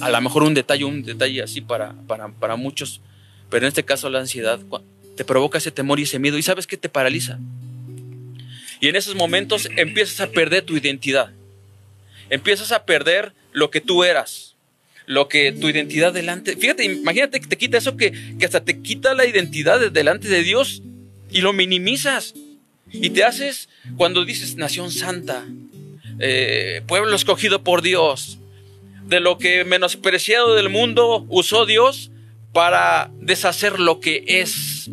a 0.00 0.08
lo 0.10 0.20
mejor 0.20 0.44
un 0.44 0.54
detalle, 0.54 0.84
un 0.84 1.02
detalle 1.02 1.42
así 1.42 1.60
para, 1.60 1.94
para, 2.06 2.28
para 2.28 2.56
muchos, 2.56 3.00
pero 3.50 3.66
en 3.66 3.68
este 3.68 3.84
caso 3.84 4.10
la 4.10 4.20
ansiedad 4.20 4.60
te 5.16 5.24
provoca 5.24 5.58
ese 5.58 5.70
temor 5.70 5.98
y 5.98 6.04
ese 6.04 6.18
miedo 6.18 6.38
y 6.38 6.42
sabes 6.42 6.66
que 6.66 6.76
te 6.76 6.88
paraliza. 6.88 7.38
Y 8.80 8.88
en 8.88 8.96
esos 8.96 9.14
momentos 9.14 9.68
empiezas 9.76 10.20
a 10.20 10.30
perder 10.30 10.62
tu 10.62 10.76
identidad. 10.76 11.32
Empiezas 12.30 12.72
a 12.72 12.84
perder 12.84 13.32
lo 13.52 13.70
que 13.70 13.80
tú 13.80 14.04
eras, 14.04 14.54
lo 15.06 15.28
que 15.28 15.50
tu 15.52 15.68
identidad 15.68 16.12
delante. 16.12 16.56
Fíjate, 16.56 16.84
imagínate 16.84 17.40
que 17.40 17.46
te 17.48 17.58
quita 17.58 17.78
eso 17.78 17.96
que, 17.96 18.12
que 18.38 18.44
hasta 18.44 18.64
te 18.64 18.80
quita 18.80 19.14
la 19.14 19.26
identidad 19.26 19.90
delante 19.90 20.28
de 20.28 20.42
Dios 20.42 20.82
y 21.30 21.40
lo 21.40 21.52
minimizas. 21.52 22.34
Y 22.92 23.10
te 23.10 23.24
haces 23.24 23.68
cuando 23.96 24.24
dices 24.24 24.56
nación 24.56 24.92
santa, 24.92 25.44
eh, 26.20 26.82
pueblo 26.86 27.14
escogido 27.16 27.62
por 27.62 27.82
Dios, 27.82 28.38
de 29.06 29.20
lo 29.20 29.38
que 29.38 29.64
menospreciado 29.64 30.54
del 30.54 30.68
mundo 30.68 31.24
usó 31.28 31.66
Dios 31.66 32.10
para 32.58 33.08
deshacer 33.20 33.78
lo 33.78 34.00
que 34.00 34.24
es. 34.26 34.90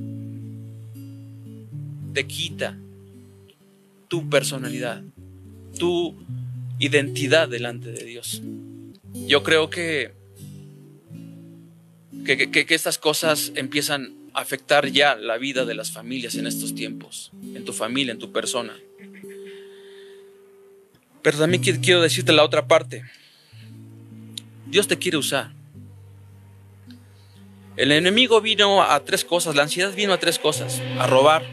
Te 2.13 2.27
quita 2.27 2.77
tu 4.07 4.29
personalidad, 4.29 5.01
tu 5.75 6.15
identidad 6.77 7.49
delante 7.49 7.91
de 7.91 8.05
Dios. 8.05 8.43
Yo 9.15 9.41
creo 9.41 9.71
que, 9.71 10.13
que, 12.23 12.65
estas 12.69 12.99
cosas 12.99 13.51
empiezan 13.55 14.13
a 14.35 14.41
afectar 14.41 14.89
ya 14.89 15.15
la 15.15 15.39
vida 15.39 15.65
de 15.65 15.73
las 15.73 15.89
familias 15.89 16.35
en 16.35 16.45
estos 16.45 16.75
tiempos, 16.75 17.31
en 17.55 17.65
tu 17.65 17.73
familia, 17.73 18.11
en 18.11 18.19
tu 18.19 18.31
persona. 18.31 18.77
Pero 21.23 21.39
también 21.39 21.63
quiero 21.63 22.03
decirte 22.03 22.31
la 22.31 22.43
otra 22.43 22.67
parte. 22.67 23.05
Dios 24.67 24.87
te 24.87 24.99
quiere 24.99 25.17
usar. 25.17 25.64
El 27.77 27.91
enemigo 27.91 28.39
vino 28.39 28.81
a 28.81 29.03
tres 29.03 29.25
cosas, 29.25 29.53
la 29.55 29.63
ansiedad 29.63 29.93
vino 29.93 30.13
a 30.13 30.17
tres 30.17 30.39
cosas, 30.39 30.81
a 30.97 31.07
robar, 31.07 31.43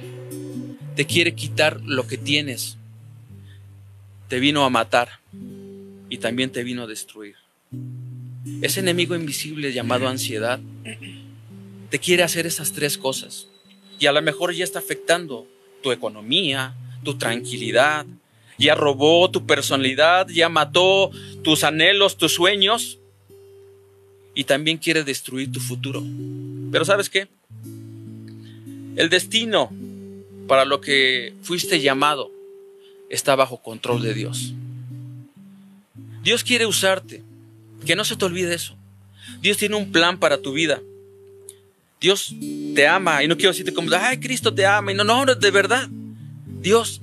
te 0.95 1.05
quiere 1.05 1.35
quitar 1.35 1.81
lo 1.81 2.07
que 2.07 2.17
tienes, 2.17 2.77
te 4.29 4.39
vino 4.39 4.65
a 4.65 4.71
matar 4.71 5.19
y 6.09 6.19
también 6.19 6.51
te 6.51 6.63
vino 6.63 6.85
a 6.85 6.87
destruir. 6.87 7.35
Ese 8.61 8.81
enemigo 8.81 9.17
invisible 9.17 9.73
llamado 9.73 10.07
ansiedad 10.07 10.61
te 11.91 11.99
quiere 11.99 12.23
hacer 12.23 12.47
esas 12.47 12.73
tres 12.73 12.97
cosas 12.99 13.49
y 13.99 14.07
a 14.07 14.13
lo 14.13 14.23
mejor 14.23 14.55
ya 14.55 14.63
está 14.63 14.79
afectando 14.79 15.49
tu 15.83 15.91
economía, 15.91 16.75
tu 17.03 17.19
tranquilidad, 17.19 18.07
ya 18.59 18.77
robó 18.77 19.29
tu 19.29 19.45
personalidad, 19.45 20.29
ya 20.29 20.49
mató 20.49 21.11
tus 21.43 21.65
anhelos, 21.65 22.17
tus 22.17 22.33
sueños 22.33 23.01
y 24.35 24.45
también 24.45 24.79
quiere 24.79 25.05
destruir 25.05 25.51
tu 25.53 25.61
futuro. 25.61 26.03
Pero 26.71 26.85
¿sabes 26.85 27.11
qué? 27.11 27.29
El 28.97 29.09
destino 29.09 29.71
para 30.47 30.65
lo 30.65 30.81
que 30.81 31.35
fuiste 31.43 31.81
llamado 31.81 32.31
está 33.11 33.37
bajo 33.37 33.63
control 33.63 34.03
de 34.03 34.15
Dios. 34.15 34.55
Dios 36.23 36.45
quiere 36.45 36.67
usarte. 36.67 37.23
Que 37.87 37.97
no 37.97 38.05
se 38.05 38.17
te 38.17 38.25
olvide 38.25 38.55
eso. 38.55 38.77
Dios 39.41 39.57
tiene 39.57 39.77
un 39.77 39.91
plan 39.91 40.19
para 40.19 40.39
tu 40.39 40.53
vida. 40.53 40.81
Dios 42.01 42.35
te 42.75 42.87
ama. 42.87 43.23
Y 43.23 43.29
no 43.29 43.37
quiero 43.37 43.51
decirte 43.51 43.73
como, 43.73 43.91
ay, 43.95 44.19
Cristo 44.19 44.55
te 44.55 44.65
ama. 44.65 44.93
Y 44.93 44.95
no, 44.95 45.05
no, 45.05 45.25
de 45.27 45.51
verdad. 45.51 45.89
Dios 46.61 47.01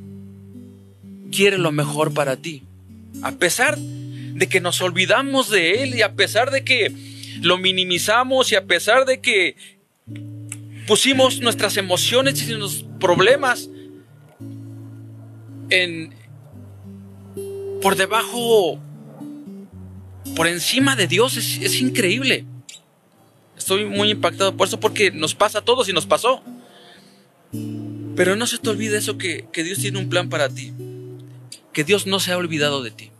quiere 1.31 1.57
lo 1.57 1.71
mejor 1.71 2.13
para 2.13 2.37
ti. 2.37 2.63
A 3.21 3.33
pesar 3.33 3.77
de 3.77 4.47
que 4.47 4.61
nos 4.61 4.81
olvidamos 4.81 5.49
de 5.49 5.83
Él 5.83 5.95
y 5.95 6.01
a 6.01 6.13
pesar 6.13 6.49
de 6.51 6.63
que 6.63 6.93
lo 7.41 7.57
minimizamos 7.57 8.51
y 8.51 8.55
a 8.55 8.65
pesar 8.65 9.05
de 9.05 9.21
que 9.21 9.55
pusimos 10.87 11.39
nuestras 11.39 11.77
emociones 11.77 12.41
y 12.41 12.53
nuestros 12.53 12.85
problemas 12.99 13.69
en 15.69 16.13
por 17.81 17.95
debajo 17.95 18.79
por 20.35 20.47
encima 20.47 20.95
de 20.95 21.07
Dios 21.07 21.37
es, 21.37 21.81
increíble. 21.81 22.45
Estoy 23.57 23.85
muy 23.85 24.09
impactado 24.09 24.55
por 24.55 24.67
eso 24.67 24.79
porque 24.79 25.11
nos 25.11 25.35
pasa 25.35 25.59
a 25.59 25.61
todos 25.65 25.89
y 25.89 25.93
nos 25.93 26.05
pasó. 26.05 26.43
Pero 28.15 28.35
no 28.35 28.47
se 28.47 28.57
te 28.57 28.69
olvide 28.69 28.97
eso 28.97 29.17
que, 29.17 29.47
que 29.51 29.63
Dios 29.63 29.79
tiene 29.79 29.99
un 29.99 30.09
plan 30.09 30.29
para 30.29 30.49
ti. 30.49 30.73
Que 31.73 31.83
Dios 31.83 32.07
no 32.07 32.19
se 32.19 32.31
ha 32.31 32.37
olvidado 32.37 32.83
de 32.83 32.91
ti. 32.91 33.11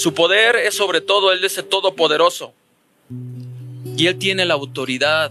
Su 0.00 0.14
poder 0.14 0.56
es 0.56 0.76
sobre 0.76 1.02
todo, 1.02 1.30
Él 1.30 1.44
es 1.44 1.58
el 1.58 1.66
todopoderoso. 1.66 2.54
Y 3.98 4.06
Él 4.06 4.16
tiene 4.16 4.46
la 4.46 4.54
autoridad, 4.54 5.30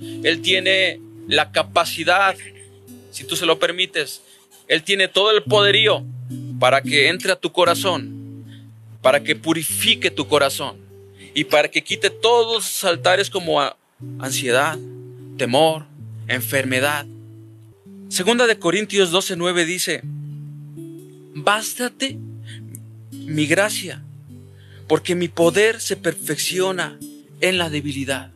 Él 0.00 0.40
tiene 0.40 1.02
la 1.28 1.52
capacidad, 1.52 2.34
si 3.10 3.24
tú 3.24 3.36
se 3.36 3.44
lo 3.44 3.58
permites, 3.58 4.22
Él 4.68 4.82
tiene 4.84 5.08
todo 5.08 5.32
el 5.32 5.42
poderío 5.42 6.02
para 6.58 6.80
que 6.80 7.10
entre 7.10 7.30
a 7.30 7.36
tu 7.36 7.52
corazón, 7.52 8.42
para 9.02 9.22
que 9.22 9.36
purifique 9.36 10.10
tu 10.10 10.26
corazón 10.26 10.78
y 11.34 11.44
para 11.44 11.68
que 11.68 11.84
quite 11.84 12.08
todos 12.08 12.54
los 12.54 12.84
altares 12.84 13.28
como 13.28 13.60
ansiedad, 14.18 14.78
temor, 15.36 15.84
enfermedad. 16.26 17.04
Segunda 18.08 18.46
de 18.46 18.58
Corintios 18.58 19.12
12:9 19.12 19.66
dice, 19.66 20.00
bástate 21.34 22.16
mi 23.10 23.44
gracia, 23.46 24.02
porque 24.86 25.14
mi 25.14 25.28
poder 25.28 25.80
se 25.80 25.96
perfecciona 25.96 26.98
en 27.40 27.58
la 27.58 27.70
debilidad. 27.70 28.30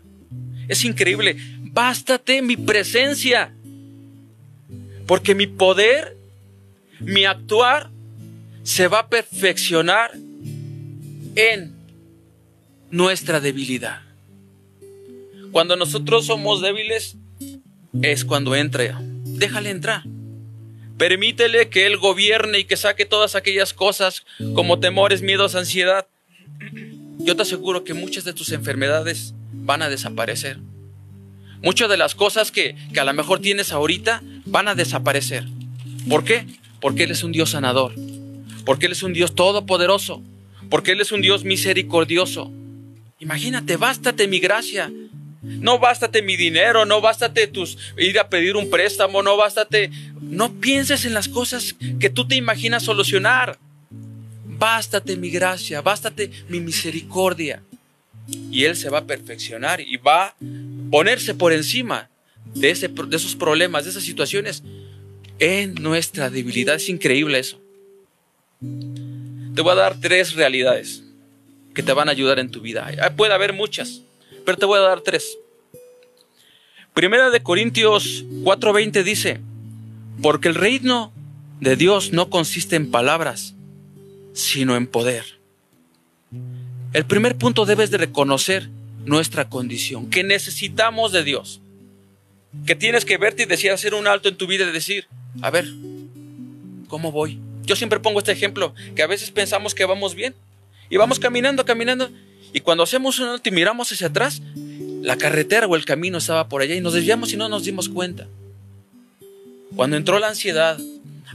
Es 0.68 0.84
increíble, 0.84 1.36
bástate 1.62 2.42
mi 2.42 2.56
presencia, 2.56 3.54
porque 5.06 5.34
mi 5.34 5.46
poder, 5.46 6.16
mi 7.00 7.24
actuar, 7.24 7.90
se 8.62 8.88
va 8.88 9.00
a 9.00 9.08
perfeccionar 9.08 10.12
en 11.34 11.74
nuestra 12.90 13.40
debilidad. 13.40 14.02
Cuando 15.52 15.76
nosotros 15.76 16.26
somos 16.26 16.60
débiles, 16.60 17.16
es 18.02 18.24
cuando 18.24 18.54
entra. 18.54 19.00
Déjale 19.24 19.70
entrar. 19.70 20.04
Permítele 20.96 21.70
que 21.70 21.86
Él 21.86 21.96
gobierne 21.96 22.60
y 22.60 22.64
que 22.64 22.76
saque 22.76 23.06
todas 23.06 23.34
aquellas 23.34 23.72
cosas 23.72 24.24
como 24.54 24.78
temores, 24.78 25.22
miedos, 25.22 25.54
ansiedad. 25.54 26.06
Yo 27.24 27.36
te 27.36 27.42
aseguro 27.42 27.84
que 27.84 27.94
muchas 27.94 28.24
de 28.24 28.32
tus 28.32 28.50
enfermedades 28.52 29.34
van 29.52 29.82
a 29.82 29.88
desaparecer. 29.88 30.58
Muchas 31.62 31.90
de 31.90 31.96
las 31.96 32.14
cosas 32.14 32.50
que, 32.50 32.74
que 32.92 33.00
a 33.00 33.04
lo 33.04 33.12
mejor 33.12 33.40
tienes 33.40 33.72
ahorita 33.72 34.22
van 34.46 34.68
a 34.68 34.74
desaparecer. 34.74 35.44
¿Por 36.08 36.24
qué? 36.24 36.46
Porque 36.80 37.04
Él 37.04 37.10
es 37.10 37.22
un 37.22 37.32
Dios 37.32 37.50
sanador. 37.50 37.94
Porque 38.64 38.86
Él 38.86 38.92
es 38.92 39.02
un 39.02 39.12
Dios 39.12 39.34
todopoderoso. 39.34 40.22
Porque 40.70 40.92
Él 40.92 41.00
es 41.00 41.12
un 41.12 41.20
Dios 41.20 41.44
misericordioso. 41.44 42.50
Imagínate, 43.18 43.76
bástate 43.76 44.26
mi 44.26 44.40
gracia. 44.40 44.90
No 45.42 45.78
bástate 45.78 46.22
mi 46.22 46.36
dinero, 46.36 46.84
no 46.84 47.00
bástate 47.00 47.46
tus 47.46 47.78
ir 47.96 48.18
a 48.18 48.28
pedir 48.28 48.56
un 48.56 48.68
préstamo, 48.70 49.22
no 49.22 49.36
bástate. 49.36 49.90
No 50.20 50.52
pienses 50.54 51.04
en 51.04 51.14
las 51.14 51.28
cosas 51.28 51.74
que 51.98 52.10
tú 52.10 52.26
te 52.26 52.36
imaginas 52.36 52.82
solucionar. 52.82 53.58
Bástate 54.60 55.16
mi 55.16 55.30
gracia, 55.30 55.80
bástate 55.80 56.30
mi 56.48 56.60
misericordia. 56.60 57.62
Y 58.28 58.62
Él 58.64 58.76
se 58.76 58.90
va 58.90 58.98
a 58.98 59.04
perfeccionar 59.04 59.80
y 59.80 59.96
va 59.96 60.26
a 60.26 60.36
ponerse 60.92 61.34
por 61.34 61.52
encima 61.52 62.08
de, 62.54 62.70
ese, 62.70 62.86
de 62.86 63.16
esos 63.16 63.34
problemas, 63.34 63.84
de 63.84 63.90
esas 63.90 64.04
situaciones, 64.04 64.62
en 65.40 65.74
nuestra 65.74 66.30
debilidad. 66.30 66.76
Es 66.76 66.88
increíble 66.88 67.40
eso. 67.40 67.60
Te 68.60 69.62
voy 69.62 69.72
a 69.72 69.76
dar 69.76 69.98
tres 69.98 70.34
realidades 70.34 71.02
que 71.74 71.82
te 71.82 71.92
van 71.92 72.08
a 72.08 72.12
ayudar 72.12 72.38
en 72.38 72.52
tu 72.52 72.60
vida. 72.60 72.88
Puede 73.16 73.34
haber 73.34 73.52
muchas 73.52 74.02
pero 74.44 74.58
te 74.58 74.66
voy 74.66 74.78
a 74.78 74.82
dar 74.82 75.00
tres. 75.00 75.38
Primera 76.94 77.30
de 77.30 77.42
Corintios 77.42 78.24
4:20 78.42 79.04
dice, 79.04 79.40
porque 80.22 80.48
el 80.48 80.54
reino 80.54 81.12
de 81.60 81.76
Dios 81.76 82.12
no 82.12 82.30
consiste 82.30 82.76
en 82.76 82.90
palabras, 82.90 83.54
sino 84.32 84.76
en 84.76 84.86
poder. 84.86 85.24
El 86.92 87.06
primer 87.06 87.36
punto 87.36 87.66
debes 87.66 87.90
de 87.90 87.98
reconocer 87.98 88.68
nuestra 89.04 89.48
condición, 89.48 90.10
que 90.10 90.24
necesitamos 90.24 91.12
de 91.12 91.24
Dios, 91.24 91.60
que 92.66 92.74
tienes 92.74 93.04
que 93.04 93.16
verte 93.16 93.44
y 93.44 93.46
decir, 93.46 93.70
hacer 93.70 93.94
un 93.94 94.06
alto 94.06 94.28
en 94.28 94.36
tu 94.36 94.46
vida 94.46 94.64
y 94.68 94.72
decir, 94.72 95.06
a 95.40 95.50
ver, 95.50 95.66
¿cómo 96.88 97.12
voy? 97.12 97.38
Yo 97.64 97.76
siempre 97.76 98.00
pongo 98.00 98.18
este 98.18 98.32
ejemplo, 98.32 98.74
que 98.94 99.02
a 99.02 99.06
veces 99.06 99.30
pensamos 99.30 99.74
que 99.74 99.84
vamos 99.84 100.14
bien 100.14 100.34
y 100.88 100.96
vamos 100.96 101.18
caminando, 101.18 101.64
caminando 101.64 102.10
y 102.52 102.60
cuando 102.60 102.82
hacemos 102.82 103.18
un 103.20 103.28
alto 103.28 103.48
y 103.48 103.52
miramos 103.52 103.92
hacia 103.92 104.08
atrás, 104.08 104.42
la 105.02 105.16
carretera 105.16 105.66
o 105.66 105.76
el 105.76 105.84
camino 105.84 106.18
estaba 106.18 106.48
por 106.48 106.62
allá 106.62 106.74
y 106.74 106.80
nos 106.80 106.94
desviamos 106.94 107.32
y 107.32 107.36
no 107.36 107.48
nos 107.48 107.64
dimos 107.64 107.88
cuenta. 107.88 108.26
Cuando 109.76 109.96
entró 109.96 110.18
la 110.18 110.28
ansiedad 110.28 110.78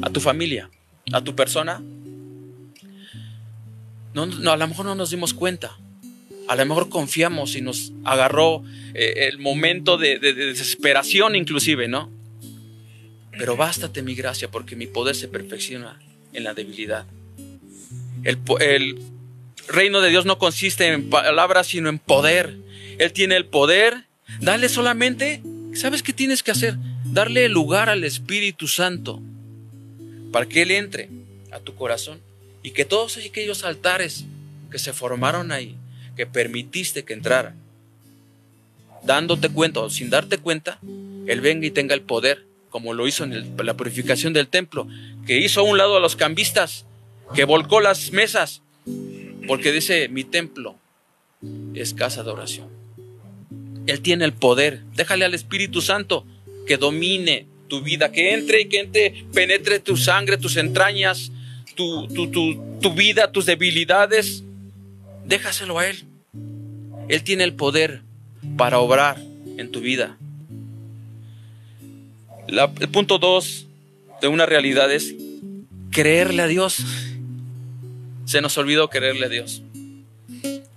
a 0.02 0.10
tu 0.10 0.20
familia, 0.20 0.70
a 1.14 1.22
tu 1.22 1.36
persona, 1.36 1.82
no, 4.16 4.52
a 4.52 4.58
lo 4.58 4.68
mejor 4.68 4.86
no 4.86 4.96
nos 4.96 5.12
dimos 5.12 5.34
cuenta. 5.34 5.78
A 6.48 6.56
lo 6.56 6.66
mejor 6.66 6.90
confiamos 6.90 7.56
y 7.56 7.62
nos 7.62 7.92
agarró 8.04 8.64
eh, 8.94 9.28
el 9.28 9.40
momento 9.40 9.98
de, 9.98 10.20
desesperación 10.20 11.36
inclusive, 11.36 11.88
¿no? 11.88 12.12
Pero 13.32 13.58
bástate 13.58 14.02
mi 14.02 14.16
gracia 14.16 14.50
porque 14.50 14.76
mi 14.76 14.88
poder 14.88 15.16
se 15.16 15.28
perfecciona 15.28 16.00
en 16.34 16.44
la 16.44 16.54
debilidad. 16.54 17.06
El, 18.24 18.40
el 18.62 19.00
reino 19.68 20.02
de 20.02 20.10
Dios 20.10 20.26
no 20.26 20.38
consiste 20.38 20.88
en 20.88 21.10
palabras, 21.10 21.68
sino 21.68 21.90
en 21.90 22.00
poder. 22.00 22.56
Él 23.00 23.12
tiene 23.12 23.36
el 23.36 23.46
poder. 23.46 24.06
Dale 24.40 24.70
solamente, 24.70 25.42
¿sabes 25.74 26.04
qué 26.04 26.14
tienes 26.14 26.44
que 26.44 26.52
hacer? 26.52 26.78
darle 27.06 27.48
lugar 27.50 27.90
al 27.90 28.04
Espíritu 28.04 28.68
Santo 28.68 29.22
para 30.32 30.46
que 30.48 30.64
Él 30.64 30.72
entre 30.72 31.10
a 31.52 31.60
tu 31.60 31.76
corazón 31.76 32.20
y 32.66 32.72
que 32.72 32.84
todos 32.84 33.18
aquellos 33.18 33.64
altares 33.64 34.26
que 34.72 34.80
se 34.80 34.92
formaron 34.92 35.52
ahí, 35.52 35.76
que 36.18 36.26
permitiste 36.26 37.06
que 37.06 37.14
entraran, 37.14 37.54
dándote 39.04 39.50
cuenta 39.50 39.82
o 39.82 39.92
sin 39.92 40.10
darte 40.10 40.40
cuenta, 40.40 40.80
Él 41.28 41.42
venga 41.42 41.68
y 41.68 41.70
tenga 41.70 41.94
el 41.94 42.02
poder, 42.02 42.44
como 42.72 42.96
lo 42.96 43.08
hizo 43.08 43.24
en 43.24 43.56
la 43.64 43.78
purificación 43.78 44.34
del 44.34 44.48
templo, 44.48 44.88
que 45.28 45.38
hizo 45.38 45.60
a 45.60 45.64
un 45.64 45.78
lado 45.78 45.96
a 45.96 46.00
los 46.00 46.16
cambistas, 46.16 46.88
que 47.36 47.44
volcó 47.44 47.82
las 47.82 48.12
mesas, 48.12 48.64
porque 49.46 49.72
dice, 49.72 50.10
mi 50.10 50.24
templo 50.24 50.76
es 51.76 51.94
casa 51.94 52.24
de 52.24 52.32
oración. 52.32 52.68
Él 53.86 54.02
tiene 54.02 54.26
el 54.26 54.34
poder. 54.34 54.82
Déjale 54.96 55.26
al 55.26 55.36
Espíritu 55.36 55.82
Santo 55.82 56.26
que 56.66 56.78
domine 56.78 57.46
tu 57.68 57.82
vida, 57.82 58.12
que 58.12 58.34
entre 58.34 58.62
y 58.62 58.70
que 58.70 58.80
entre, 58.80 59.26
penetre 59.36 59.80
tu 59.80 59.98
sangre, 59.98 60.40
tus 60.40 60.58
entrañas, 60.58 61.32
tu, 61.76 62.08
tu, 62.08 62.80
tu 62.82 62.94
vida, 62.94 63.32
tus 63.32 63.46
debilidades. 63.46 64.44
Déjaselo 65.26 65.80
a 65.80 65.88
Él. 65.88 66.04
Él 67.08 67.24
tiene 67.24 67.44
el 67.44 67.54
poder 67.54 68.02
para 68.58 68.80
obrar 68.80 69.18
en 69.58 69.72
tu 69.72 69.80
vida. 69.80 70.18
el 72.48 72.90
punto 72.90 73.18
dos 73.18 73.68
de 74.22 74.28
una 74.28 74.46
realidad 74.46 74.92
es 74.92 75.14
creerle 75.92 76.42
a 76.42 76.48
Dios. 76.48 76.78
Se 78.26 78.42
nos 78.42 78.58
olvidó 78.58 78.90
creerle 78.90 79.28
a 79.28 79.30
Dios. 79.30 79.62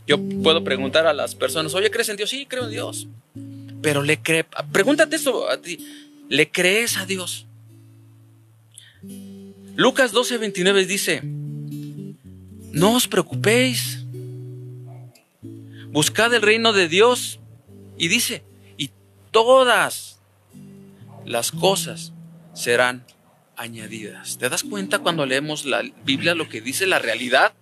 Yo 0.07 0.19
puedo 0.43 0.65
preguntar 0.65 1.07
a 1.07 1.13
las 1.13 1.35
personas, 1.35 1.75
oye, 1.75 1.91
¿crees 1.91 2.09
en 2.09 2.17
Dios? 2.17 2.31
Sí, 2.31 2.47
creo 2.47 2.65
en 2.65 2.71
Dios. 2.71 3.07
Pero 3.83 4.03
le 4.03 4.19
cree, 4.19 4.45
pregúntate 4.73 5.17
esto 5.17 5.51
a 5.51 5.61
ti, 5.61 5.79
¿le 6.29 6.51
crees 6.51 6.97
a 6.97 7.07
Dios? 7.07 7.47
Lucas 9.79 10.11
12, 10.11 10.39
29 10.39 10.87
dice, 10.87 11.21
no 11.23 12.97
os 12.97 13.07
preocupéis, 13.07 14.05
buscad 15.93 16.35
el 16.35 16.43
reino 16.43 16.73
de 16.73 16.89
Dios 16.89 17.39
y 17.97 18.09
dice, 18.09 18.43
y 18.77 18.91
todas 19.31 20.19
las 21.25 21.53
cosas 21.53 22.13
serán 22.55 23.07
añadidas. 23.57 24.37
¿Te 24.39 24.49
das 24.49 24.65
cuenta 24.65 24.99
cuando 24.99 25.25
leemos 25.27 25.65
la 25.65 25.85
Biblia 26.05 26.35
lo 26.35 26.49
que 26.49 26.61
dice 26.61 26.85
la 26.89 26.99
realidad? 26.99 27.53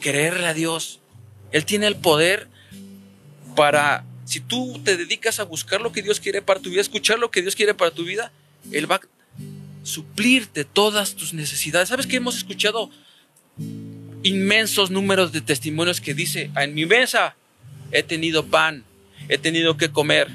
Creerle 0.00 0.48
a 0.48 0.52
Dios. 0.52 1.00
Él 1.50 1.64
tiene 1.64 1.86
el 1.86 1.96
poder 1.96 2.46
para, 3.56 4.04
si 4.26 4.40
tú 4.40 4.78
te 4.84 4.98
dedicas 4.98 5.40
a 5.40 5.44
buscar 5.44 5.80
lo 5.80 5.92
que 5.92 6.02
Dios 6.02 6.20
quiere 6.20 6.42
para 6.42 6.60
tu 6.60 6.68
vida, 6.68 6.82
escuchar 6.82 7.18
lo 7.18 7.30
que 7.30 7.40
Dios 7.40 7.56
quiere 7.56 7.72
para 7.72 7.90
tu 7.90 8.04
vida, 8.04 8.32
Él 8.70 8.90
va 8.90 9.00
suplirte 9.82 10.64
todas 10.64 11.14
tus 11.14 11.34
necesidades. 11.34 11.88
¿Sabes 11.88 12.06
que 12.06 12.16
hemos 12.16 12.36
escuchado 12.36 12.90
inmensos 14.22 14.90
números 14.90 15.32
de 15.32 15.40
testimonios 15.40 16.00
que 16.00 16.14
dice, 16.14 16.50
en 16.56 16.74
mi 16.74 16.86
mesa 16.86 17.36
he 17.92 18.02
tenido 18.02 18.46
pan, 18.46 18.84
he 19.28 19.38
tenido 19.38 19.76
que 19.76 19.90
comer, 19.90 20.28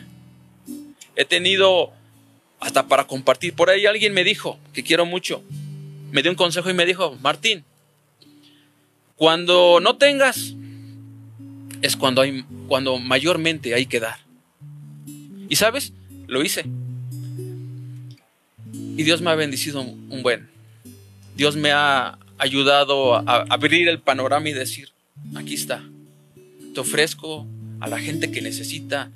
he 1.16 1.26
tenido 1.26 1.92
hasta 2.60 2.88
para 2.88 3.06
compartir. 3.06 3.54
Por 3.54 3.70
ahí 3.70 3.86
alguien 3.86 4.14
me 4.14 4.24
dijo, 4.24 4.60
que 4.74 4.84
quiero 4.84 5.06
mucho, 5.06 5.44
me 6.12 6.22
dio 6.22 6.32
un 6.32 6.38
consejo 6.38 6.70
y 6.70 6.74
me 6.74 6.86
dijo, 6.86 7.18
Martín, 7.22 7.64
cuando 9.16 9.80
no 9.82 9.98
tengas, 9.98 10.56
es 11.82 11.96
cuando, 11.96 12.22
hay, 12.22 12.44
cuando 12.68 12.98
mayormente 12.98 13.74
hay 13.74 13.86
que 13.86 14.00
dar. 14.00 14.20
Y 15.48 15.56
sabes, 15.56 15.94
lo 16.28 16.44
hice. 16.44 16.66
Y 18.98 19.04
Dios 19.04 19.22
me 19.22 19.30
ha 19.32 19.36
bendecido 19.36 19.82
un 19.82 20.22
buen. 20.24 20.50
Dios 21.36 21.56
me 21.56 21.72
ha 21.72 22.18
ayudado 22.38 23.16
a 23.16 23.46
abrir 23.50 23.88
el 23.88 24.00
panorama 24.00 24.50
y 24.50 24.54
decir, 24.54 24.90
aquí 25.36 25.54
está, 25.54 25.84
te 26.74 26.80
ofrezco 26.80 27.46
a 27.80 27.88
la 27.88 28.00
gente 28.00 28.32
que 28.32 28.42
necesita. 28.42 29.12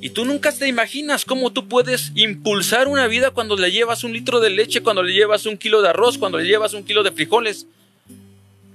Y 0.00 0.10
tú 0.10 0.24
nunca 0.24 0.52
te 0.52 0.68
imaginas 0.68 1.24
cómo 1.24 1.52
tú 1.52 1.68
puedes 1.68 2.12
impulsar 2.14 2.88
una 2.88 3.06
vida 3.06 3.30
cuando 3.30 3.56
le 3.56 3.72
llevas 3.72 4.04
un 4.04 4.12
litro 4.12 4.40
de 4.40 4.50
leche, 4.50 4.82
cuando 4.82 5.02
le 5.02 5.14
llevas 5.14 5.46
un 5.46 5.56
kilo 5.56 5.80
de 5.80 5.88
arroz, 5.88 6.18
cuando 6.18 6.38
le 6.38 6.46
llevas 6.46 6.74
un 6.74 6.84
kilo 6.84 7.02
de 7.02 7.12
frijoles. 7.12 7.66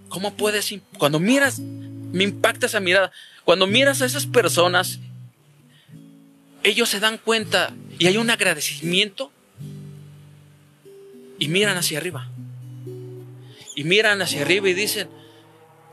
¿Cómo 0.09 0.33
puedes, 0.33 0.73
cuando 0.97 1.19
miras 1.19 1.61
me 2.11 2.23
impacta 2.23 2.65
esa 2.65 2.79
mirada. 2.79 3.11
Cuando 3.45 3.67
miras 3.67 4.01
a 4.01 4.05
esas 4.05 4.25
personas, 4.25 4.99
ellos 6.63 6.89
se 6.89 6.99
dan 6.99 7.17
cuenta 7.17 7.73
y 7.97 8.07
hay 8.07 8.17
un 8.17 8.29
agradecimiento 8.29 9.31
y 11.41 11.47
miran 11.47 11.75
hacia 11.75 11.97
arriba. 11.97 12.29
Y 13.75 13.83
miran 13.83 14.21
hacia 14.21 14.43
arriba 14.43 14.69
y 14.69 14.75
dicen, 14.75 15.09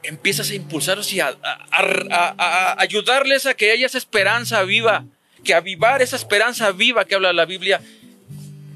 empiezas 0.02 0.50
a 0.50 0.54
impulsarlos 0.54 1.10
y 1.14 1.20
a, 1.20 1.38
ayudarles 2.76 3.46
a 3.46 3.54
que 3.54 3.70
haya 3.70 3.86
esa 3.86 3.96
esperanza 3.96 4.62
viva, 4.64 5.06
que 5.42 5.54
avivar 5.54 6.02
esa 6.02 6.16
esperanza 6.16 6.70
viva 6.72 7.06
que 7.06 7.14
habla 7.14 7.32
la 7.32 7.46
Biblia, 7.46 7.80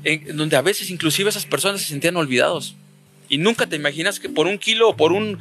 en 0.02 0.34
donde 0.34 0.56
a 0.56 0.62
veces 0.62 0.88
inclusive 0.88 1.28
esas 1.28 1.44
personas 1.44 1.82
se 1.82 1.88
sentían 1.88 2.16
olvidados. 2.16 2.74
Y 3.28 3.36
nunca 3.36 3.66
te 3.66 3.76
imaginas 3.76 4.18
que 4.18 4.30
por 4.30 4.46
un 4.46 4.56
kilo 4.56 4.88
o 4.88 4.96
por 4.96 5.12
un, 5.12 5.40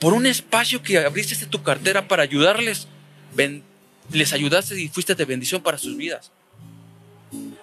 por 0.00 0.14
un 0.14 0.26
espacio 0.26 0.82
que 0.82 0.98
abriste 0.98 1.36
de 1.36 1.46
tu 1.46 1.62
cartera 1.62 2.08
para 2.08 2.24
ayudarles, 2.24 2.88
les 4.10 4.32
ayudaste 4.32 4.80
y 4.80 4.88
fuiste 4.88 5.14
de 5.14 5.24
bendición 5.26 5.62
para 5.62 5.78
sus 5.78 5.96
vidas. 5.96 6.32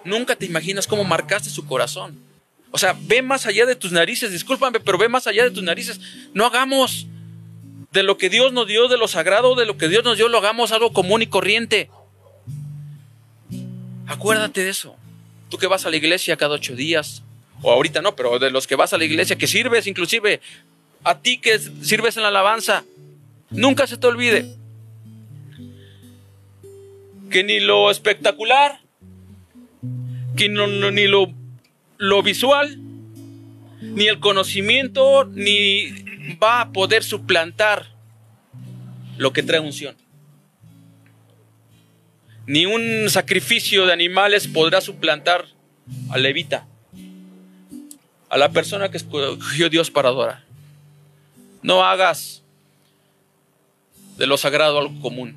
Nunca 0.06 0.36
te 0.36 0.46
imaginas 0.46 0.86
cómo 0.86 1.04
marcaste 1.04 1.50
su 1.50 1.66
corazón. 1.66 2.31
O 2.72 2.78
sea, 2.78 2.96
ve 3.02 3.22
más 3.22 3.46
allá 3.46 3.66
de 3.66 3.76
tus 3.76 3.92
narices, 3.92 4.32
discúlpame, 4.32 4.80
pero 4.80 4.98
ve 4.98 5.08
más 5.08 5.26
allá 5.26 5.44
de 5.44 5.50
tus 5.50 5.62
narices. 5.62 6.00
No 6.34 6.46
hagamos 6.46 7.06
de 7.92 8.02
lo 8.02 8.16
que 8.16 8.30
Dios 8.30 8.52
nos 8.52 8.66
dio, 8.66 8.88
de 8.88 8.96
lo 8.96 9.06
sagrado, 9.06 9.54
de 9.54 9.66
lo 9.66 9.76
que 9.76 9.88
Dios 9.88 10.02
nos 10.02 10.16
dio, 10.16 10.28
lo 10.28 10.38
hagamos 10.38 10.72
algo 10.72 10.92
común 10.92 11.22
y 11.22 11.26
corriente. 11.26 11.90
Acuérdate 14.06 14.64
de 14.64 14.70
eso. 14.70 14.96
Tú 15.50 15.58
que 15.58 15.66
vas 15.66 15.84
a 15.84 15.90
la 15.90 15.96
iglesia 15.96 16.36
cada 16.36 16.54
ocho 16.54 16.74
días, 16.74 17.22
o 17.60 17.70
ahorita 17.70 18.00
no, 18.00 18.16
pero 18.16 18.38
de 18.38 18.50
los 18.50 18.66
que 18.66 18.74
vas 18.74 18.94
a 18.94 18.98
la 18.98 19.04
iglesia, 19.04 19.36
que 19.36 19.46
sirves 19.46 19.86
inclusive, 19.86 20.40
a 21.04 21.18
ti 21.18 21.38
que 21.38 21.58
sirves 21.58 22.16
en 22.16 22.22
la 22.22 22.28
alabanza, 22.28 22.84
nunca 23.50 23.86
se 23.86 23.98
te 23.98 24.06
olvide 24.06 24.46
que 27.32 27.42
ni 27.42 27.58
lo 27.58 27.90
espectacular, 27.90 28.80
que 30.36 30.48
ni 30.48 31.08
lo, 31.08 31.32
lo 32.02 32.20
visual, 32.20 32.80
ni 33.80 34.08
el 34.08 34.18
conocimiento, 34.18 35.24
ni 35.24 35.92
va 36.42 36.62
a 36.62 36.72
poder 36.72 37.04
suplantar 37.04 37.94
lo 39.18 39.32
que 39.32 39.44
trae 39.44 39.60
unción. 39.60 39.94
Ni 42.48 42.66
un 42.66 43.08
sacrificio 43.08 43.86
de 43.86 43.92
animales 43.92 44.48
podrá 44.48 44.80
suplantar 44.80 45.46
a 46.10 46.18
levita, 46.18 46.66
a 48.28 48.36
la 48.36 48.50
persona 48.50 48.90
que 48.90 48.96
escogió 48.96 49.70
Dios 49.70 49.88
para 49.92 50.08
adorar. 50.08 50.42
No 51.62 51.84
hagas 51.84 52.42
de 54.18 54.26
lo 54.26 54.36
sagrado 54.38 54.80
algo 54.80 55.00
común. 55.00 55.36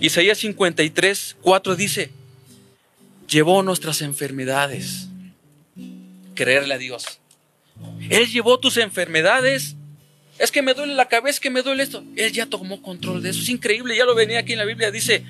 Isaías 0.00 0.38
53, 0.38 1.36
4 1.42 1.76
dice, 1.76 2.10
llevó 3.32 3.62
nuestras 3.62 4.02
enfermedades. 4.02 5.08
Creerle 6.34 6.74
a 6.74 6.78
Dios. 6.78 7.04
Él 8.10 8.28
llevó 8.28 8.60
tus 8.60 8.76
enfermedades. 8.76 9.74
Es 10.38 10.50
que 10.50 10.62
me 10.62 10.74
duele 10.74 10.94
la 10.94 11.08
cabeza, 11.08 11.36
es 11.36 11.40
que 11.40 11.50
me 11.50 11.62
duele 11.62 11.82
esto. 11.82 12.04
Él 12.16 12.32
ya 12.32 12.46
tomó 12.46 12.82
control 12.82 13.22
de 13.22 13.30
eso. 13.30 13.40
Es 13.40 13.48
increíble, 13.48 13.96
ya 13.96 14.04
lo 14.04 14.14
venía 14.14 14.40
aquí 14.40 14.52
en 14.52 14.58
la 14.58 14.64
Biblia. 14.64 14.90
Dice, 14.90 15.24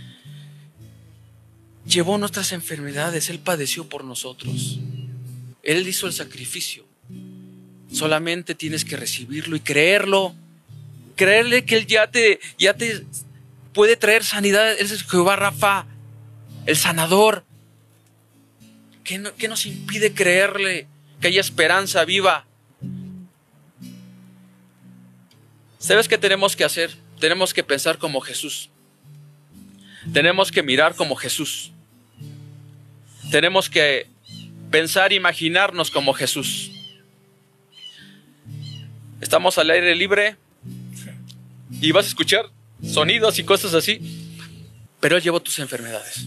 llevó 1.86 2.18
nuestras 2.18 2.52
enfermedades, 2.52 3.30
Él 3.30 3.38
padeció 3.38 3.88
por 3.88 4.04
nosotros. 4.04 4.80
Él 5.62 5.86
hizo 5.86 6.06
el 6.06 6.12
sacrificio. 6.12 6.84
Solamente 7.92 8.54
tienes 8.54 8.84
que 8.84 8.96
recibirlo 8.96 9.54
y 9.54 9.60
creerlo. 9.60 10.34
Creerle 11.14 11.64
que 11.64 11.76
Él 11.76 11.86
ya 11.86 12.10
te, 12.10 12.40
ya 12.58 12.74
te 12.74 13.04
puede 13.72 13.96
traer 13.96 14.24
sanidad. 14.24 14.72
Él 14.72 14.86
es 14.86 15.04
Jehová 15.04 15.36
Rafa, 15.36 15.86
el 16.66 16.76
sanador. 16.76 17.44
¿Qué, 19.04 19.22
¿Qué 19.36 19.48
nos 19.48 19.66
impide 19.66 20.12
creerle 20.14 20.86
que 21.20 21.28
haya 21.28 21.40
esperanza 21.40 22.04
viva? 22.04 22.46
¿Sabes 25.78 26.06
qué 26.08 26.18
tenemos 26.18 26.54
que 26.54 26.64
hacer? 26.64 26.94
Tenemos 27.18 27.52
que 27.52 27.64
pensar 27.64 27.98
como 27.98 28.20
Jesús. 28.20 28.70
Tenemos 30.12 30.52
que 30.52 30.62
mirar 30.62 30.94
como 30.94 31.16
Jesús. 31.16 31.72
Tenemos 33.30 33.70
que 33.70 34.06
pensar, 34.70 35.12
imaginarnos 35.12 35.90
como 35.90 36.12
Jesús. 36.14 36.70
Estamos 39.20 39.58
al 39.58 39.70
aire 39.70 39.94
libre 39.94 40.36
y 41.80 41.92
vas 41.92 42.06
a 42.06 42.08
escuchar 42.08 42.50
sonidos 42.84 43.38
y 43.38 43.44
cosas 43.44 43.74
así, 43.74 44.00
pero 45.00 45.16
Él 45.16 45.22
tus 45.40 45.58
enfermedades. 45.60 46.26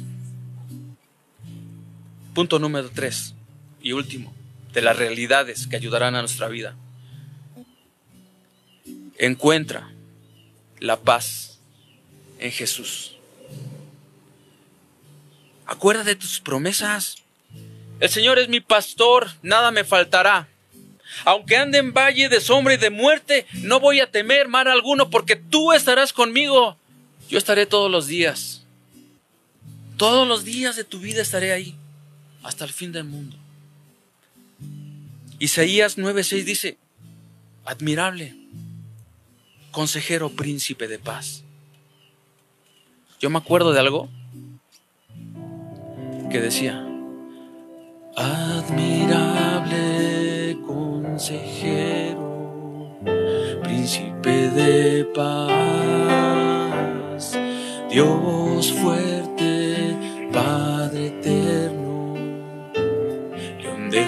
Punto 2.36 2.60
número 2.60 2.92
tres 2.94 3.34
y 3.82 3.94
último, 3.94 4.36
de 4.74 4.82
las 4.82 4.98
realidades 4.98 5.68
que 5.68 5.78
ayudarán 5.78 6.16
a 6.16 6.20
nuestra 6.20 6.50
vida. 6.50 6.76
Encuentra 9.18 9.90
la 10.82 11.00
paz 11.00 11.60
en 12.40 12.52
Jesús. 12.52 13.16
Acuérdate 15.66 16.10
de 16.10 16.16
tus 16.18 16.42
promesas. 16.42 17.16
El 18.02 18.10
Señor 18.10 18.38
es 18.38 18.50
mi 18.50 18.60
pastor, 18.60 19.32
nada 19.42 19.72
me 19.72 19.86
faltará. 19.86 20.50
Aunque 21.24 21.56
ande 21.56 21.78
en 21.78 21.94
valle 21.94 22.28
de 22.28 22.42
sombra 22.42 22.74
y 22.74 22.78
de 22.78 22.90
muerte, 22.90 23.46
no 23.62 23.80
voy 23.80 24.02
a 24.02 24.12
temer 24.12 24.50
mal 24.50 24.68
alguno, 24.68 25.10
porque 25.10 25.38
tú 25.38 25.72
estarás 25.72 26.12
conmigo. 26.12 26.78
Yo 27.30 27.38
estaré 27.38 27.66
todos 27.66 27.90
los 27.90 28.08
días. 28.08 28.66
Todos 29.96 30.28
los 30.28 30.44
días 30.44 30.76
de 30.76 30.84
tu 30.84 31.00
vida 31.00 31.22
estaré 31.22 31.54
ahí, 31.54 31.78
hasta 32.46 32.64
el 32.64 32.72
fin 32.72 32.92
del 32.92 33.04
mundo. 33.06 33.36
Isaías 35.40 35.98
9:6 35.98 36.46
dice, 36.46 36.78
admirable, 37.66 38.36
consejero, 39.72 40.30
príncipe 40.30 40.88
de 40.88 41.00
paz. 41.00 41.44
Yo 43.20 43.32
me 43.32 43.40
acuerdo 43.40 43.74
de 43.74 43.80
algo 43.80 44.10
que 46.30 46.40
decía, 46.40 46.88
admirable 48.16 49.76
consejero, 50.68 52.22
príncipe 53.64 54.52
de 54.52 55.06
paz, 55.16 56.06
Dios 57.90 58.72
fuerte, 58.72 59.98
Padre 60.32 60.75
de 63.96 64.06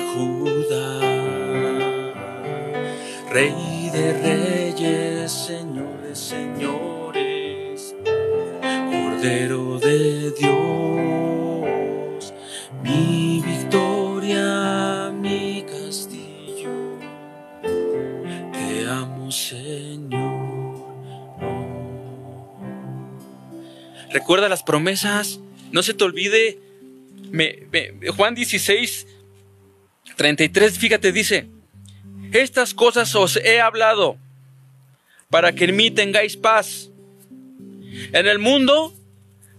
Rey 3.32 3.90
de 3.94 4.14
reyes, 4.22 5.32
Señor 5.32 6.02
de 6.02 6.14
señores, 6.16 7.96
Cordero 8.60 9.80
de 9.80 10.32
Dios, 10.32 12.34
mi 12.84 13.42
victoria, 13.46 15.12
mi 15.14 15.64
castillo, 15.64 16.98
te 17.62 18.90
amo 18.90 19.32
Señor. 19.32 20.86
Recuerda 24.12 24.50
las 24.50 24.64
promesas, 24.64 25.40
no 25.72 25.82
se 25.82 25.94
te 25.94 26.04
olvide. 26.04 26.60
Me- 27.32 27.68
Juan 28.16 28.36
16, 28.36 29.08
33, 30.18 30.78
fíjate, 30.78 31.12
dice, 31.12 31.48
estas 32.32 32.74
cosas 32.74 33.16
os 33.16 33.38
he 33.38 33.62
hablado 33.62 34.18
para 35.30 35.54
que 35.54 35.66
en 35.66 35.76
mí 35.76 35.92
tengáis 35.92 36.36
paz. 36.36 36.90
En 38.12 38.28
el 38.28 38.40
mundo 38.40 38.94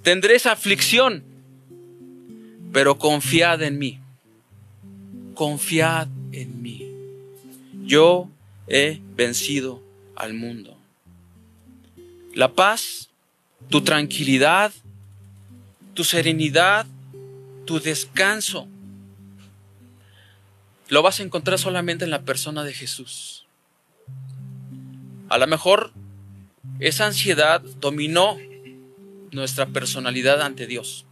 tendréis 0.03 0.47
aflicción, 0.47 1.23
pero 2.73 2.99
confiad 2.99 3.63
en 3.63 3.79
mí. 3.79 4.01
Confiad 5.35 6.09
en 6.33 6.61
mí. 6.61 6.93
Yo 7.85 8.29
he 8.67 9.01
vencido 9.17 9.81
al 10.17 10.35
mundo. 10.35 10.77
La 12.35 12.53
paz, 12.53 13.09
tu 13.69 13.83
tranquilidad, 13.83 14.73
tu 15.95 16.03
serenidad, 16.03 16.87
tu 17.65 17.79
descanso, 17.79 18.69
lo 20.89 21.03
vas 21.03 21.21
a 21.21 21.23
encontrar 21.23 21.59
solamente 21.59 22.05
en 22.05 22.11
la 22.11 22.23
persona 22.23 22.65
de 22.65 22.73
Jesús. 22.73 23.47
A 25.29 25.39
lo 25.39 25.47
mejor 25.47 25.93
esa 26.81 27.07
ansiedad 27.07 27.61
dominó 27.61 28.39
nuestra 29.31 29.67
personalidad 29.67 30.41
ante 30.41 30.67
Dios 30.67 31.05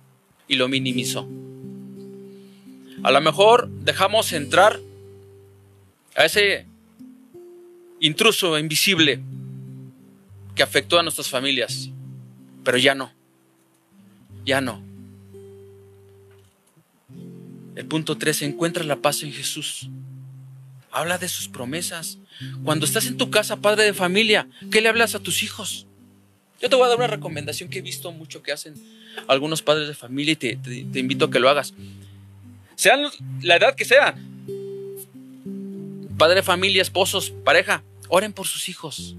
y 0.48 0.56
lo 0.56 0.68
minimizó. 0.68 1.28
A 3.02 3.10
lo 3.10 3.20
mejor 3.20 3.68
dejamos 3.68 4.32
entrar 4.32 4.80
a 6.16 6.24
ese 6.24 6.66
intruso 8.00 8.58
invisible 8.58 9.20
que 10.54 10.62
afectó 10.62 10.98
a 10.98 11.02
nuestras 11.02 11.28
familias, 11.28 11.90
pero 12.64 12.78
ya 12.78 12.94
no, 12.94 13.12
ya 14.44 14.62
no. 14.62 14.82
El 17.76 17.84
punto 17.84 18.16
3, 18.16 18.42
encuentra 18.42 18.82
la 18.84 18.96
paz 18.96 19.22
en 19.22 19.32
Jesús. 19.32 19.90
Habla 20.90 21.18
de 21.18 21.28
sus 21.28 21.48
promesas. 21.48 22.18
Cuando 22.64 22.86
estás 22.86 23.06
en 23.06 23.18
tu 23.18 23.30
casa, 23.30 23.56
padre 23.56 23.84
de 23.84 23.92
familia, 23.92 24.48
¿qué 24.70 24.80
le 24.80 24.88
hablas 24.88 25.14
a 25.14 25.20
tus 25.20 25.42
hijos? 25.42 25.86
Yo 26.60 26.70
te 26.70 26.76
voy 26.76 26.86
a 26.86 26.88
dar 26.88 26.96
una 26.96 27.06
recomendación 27.06 27.68
que 27.68 27.80
he 27.80 27.82
visto 27.82 28.10
mucho 28.12 28.42
que 28.42 28.50
hacen 28.50 28.74
algunos 29.28 29.60
padres 29.60 29.88
de 29.88 29.94
familia 29.94 30.32
y 30.32 30.36
te, 30.36 30.98
invito 30.98 31.26
a 31.26 31.30
que 31.30 31.38
lo 31.38 31.50
hagas. 31.50 31.74
Sean 32.76 33.10
la 33.42 33.56
edad 33.56 33.74
que 33.74 33.84
sean. 33.84 34.24
Padre 36.16 36.36
de 36.36 36.42
familia, 36.42 36.80
esposos, 36.80 37.30
pareja, 37.44 37.82
oren 38.08 38.32
por 38.32 38.46
sus 38.46 38.70
hijos. 38.70 39.16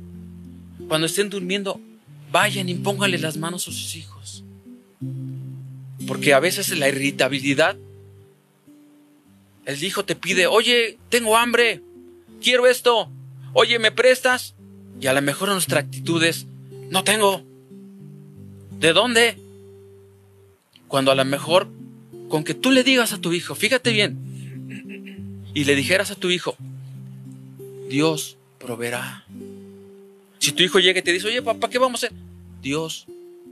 Cuando 0.87 1.05
estén 1.05 1.29
durmiendo, 1.29 1.79
vayan 2.31 2.69
y 2.69 2.73
pónganle 2.75 3.19
las 3.19 3.37
manos 3.37 3.67
a 3.67 3.71
sus 3.71 3.95
hijos. 3.95 4.43
Porque 6.07 6.33
a 6.33 6.39
veces 6.39 6.75
la 6.75 6.89
irritabilidad 6.89 7.77
el 9.67 9.83
hijo 9.83 10.05
te 10.05 10.15
pide, 10.15 10.47
oye, 10.47 10.97
tengo 11.09 11.35
hambre, 11.35 11.81
quiero 12.41 12.67
esto, 12.67 13.09
oye, 13.51 13.79
¿me 13.79 13.91
prestas? 13.91 14.55
Y 15.01 15.07
a 15.07 15.13
lo 15.13 15.21
mejor 15.21 15.49
nuestra 15.49 15.81
actitud 15.81 16.23
es, 16.23 16.45
no 16.89 17.03
tengo. 17.03 17.43
¿De 18.79 18.93
dónde? 18.93 19.37
Cuando 20.87 21.11
a 21.11 21.15
lo 21.15 21.25
mejor, 21.25 21.67
con 22.29 22.45
que 22.45 22.53
tú 22.53 22.71
le 22.71 22.85
digas 22.85 23.11
a 23.11 23.19
tu 23.19 23.33
hijo, 23.33 23.55
fíjate 23.55 23.91
bien, 23.91 25.43
y 25.53 25.65
le 25.65 25.75
dijeras 25.75 26.11
a 26.11 26.15
tu 26.15 26.29
hijo, 26.29 26.55
Dios 27.89 28.37
proveerá. 28.59 29.25
Si 30.39 30.53
tu 30.53 30.63
hijo 30.63 30.79
llega 30.79 31.01
y 31.01 31.03
te 31.03 31.11
dice, 31.11 31.27
oye, 31.27 31.41
papá, 31.41 31.69
¿qué 31.69 31.77
vamos 31.77 32.03
a 32.03 32.07
hacer? 32.07 32.17
Dios 32.61 33.05